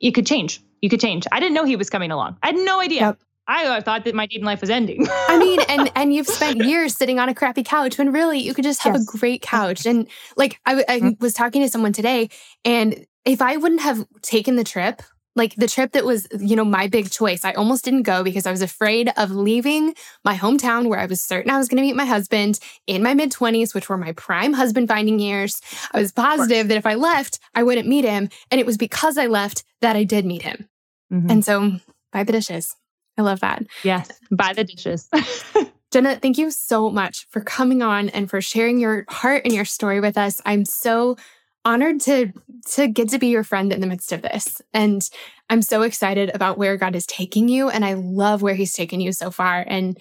[0.00, 2.56] it could change you could change i didn't know he was coming along i had
[2.56, 3.18] no idea yep.
[3.52, 5.06] I thought that my dating life was ending.
[5.10, 8.54] I mean, and and you've spent years sitting on a crappy couch when really you
[8.54, 9.02] could just have yes.
[9.02, 9.86] a great couch.
[9.86, 11.10] And like I, I mm-hmm.
[11.18, 12.28] was talking to someone today,
[12.64, 15.02] and if I wouldn't have taken the trip,
[15.40, 17.46] like the trip that was, you know, my big choice.
[17.46, 21.22] I almost didn't go because I was afraid of leaving my hometown where I was
[21.22, 24.12] certain I was going to meet my husband in my mid 20s, which were my
[24.12, 25.62] prime husband finding years.
[25.92, 28.28] I was positive that if I left, I wouldn't meet him.
[28.50, 30.68] And it was because I left that I did meet him.
[31.10, 31.30] Mm-hmm.
[31.30, 31.72] And so
[32.12, 32.76] buy the dishes.
[33.16, 33.64] I love that.
[33.82, 35.08] Yes, buy the dishes.
[35.90, 39.64] Jena, thank you so much for coming on and for sharing your heart and your
[39.64, 40.40] story with us.
[40.44, 41.16] I'm so
[41.64, 42.32] honored to
[42.66, 44.60] to get to be your friend in the midst of this.
[44.72, 45.08] And
[45.48, 49.00] I'm so excited about where God is taking you and I love where he's taken
[49.00, 49.98] you so far and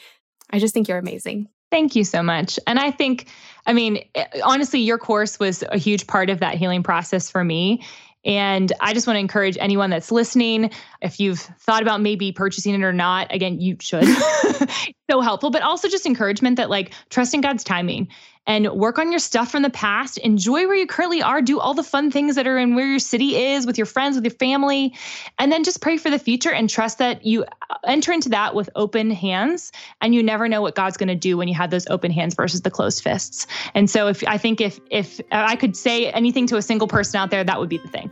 [0.51, 1.47] I just think you're amazing.
[1.71, 2.59] Thank you so much.
[2.65, 3.27] And I think
[3.65, 7.43] I mean eh, honestly your course was a huge part of that healing process for
[7.43, 7.83] me.
[8.25, 12.75] And I just want to encourage anyone that's listening, if you've thought about maybe purchasing
[12.75, 14.05] it or not, again, you should.
[15.09, 18.09] so helpful, but also just encouragement that like trusting God's timing
[18.49, 20.17] and work on your stuff from the past.
[20.17, 21.39] Enjoy where you currently are.
[21.39, 24.15] Do all the fun things that are in where your city is with your friends,
[24.15, 24.95] with your family.
[25.37, 27.45] And then just pray for the future and trust that you
[27.85, 29.71] enter into that with open hands.
[30.01, 32.33] And you never know what God's going to do when you have those open hands
[32.33, 33.45] versus the closed fists.
[33.75, 37.19] And so if I think if if I could say anything to a single person
[37.19, 38.11] out there, that would be the thing.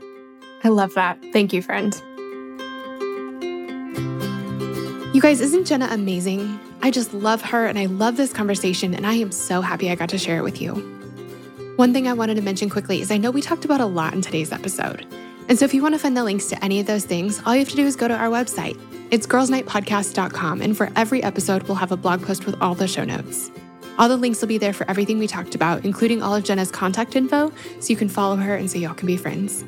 [0.64, 1.20] I love that.
[1.34, 2.00] Thank you, friend.
[5.16, 6.60] You guys, isn't Jena amazing?
[6.82, 9.95] I just love her and I love this conversation, and I am so happy I
[9.95, 10.73] got to share it with you.
[11.75, 14.13] One thing I wanted to mention quickly is I know we talked about a lot
[14.13, 15.05] in today's episode.
[15.49, 17.54] And so if you want to find the links to any of those things, all
[17.54, 18.79] you have to do is go to our website.
[19.12, 23.04] It's girlsnightpodcast.com, and for every episode, we'll have a blog post with all the show
[23.04, 23.49] notes.
[23.97, 26.70] All the links will be there for everything we talked about, including all of Jena's
[26.70, 29.63] contact info, so you can follow her and so y'all can be friends.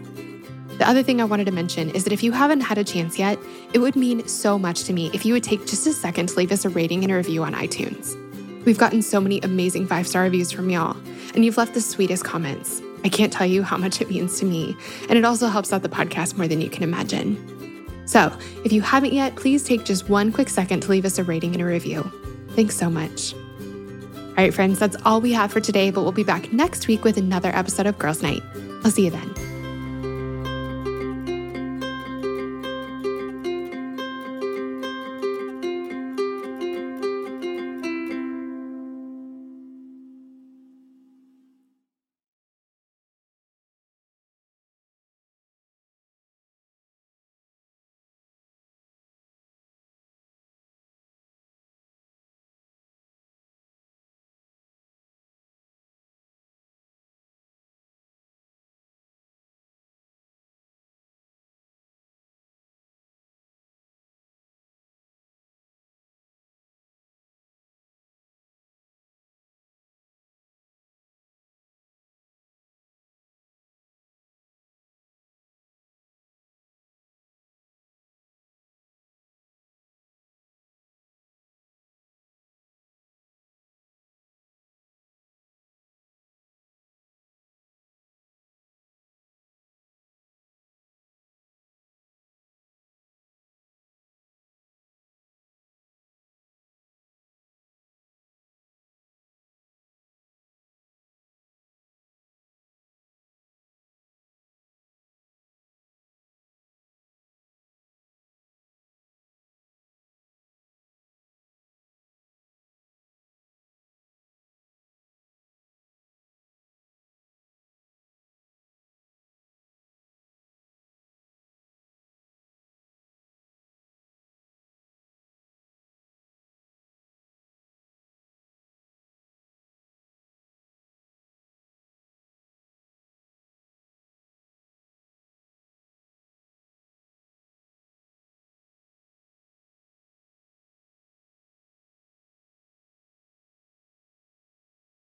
[0.80, 3.20] The other thing I wanted to mention is that if you haven't had a chance
[3.20, 3.38] yet,
[3.74, 6.36] it would mean so much to me if you would take just a second to
[6.36, 8.16] leave us a rating and a review on iTunes.
[8.64, 10.96] We've gotten so many amazing five star reviews from y'all,
[11.36, 12.82] and you've left the sweetest comments.
[13.04, 14.74] I can't tell you how much it means to me,
[15.10, 18.06] and it also helps out the podcast more than you can imagine.
[18.06, 18.32] So,
[18.64, 21.52] if you haven't yet, please take just one quick second to leave us a rating
[21.54, 22.10] and a review.
[22.52, 23.34] Thanks so much.
[23.34, 27.04] All right, friends, that's all we have for today, but we'll be back next week
[27.04, 28.42] with another episode of Girls Night.
[28.86, 29.49] I'll see you then.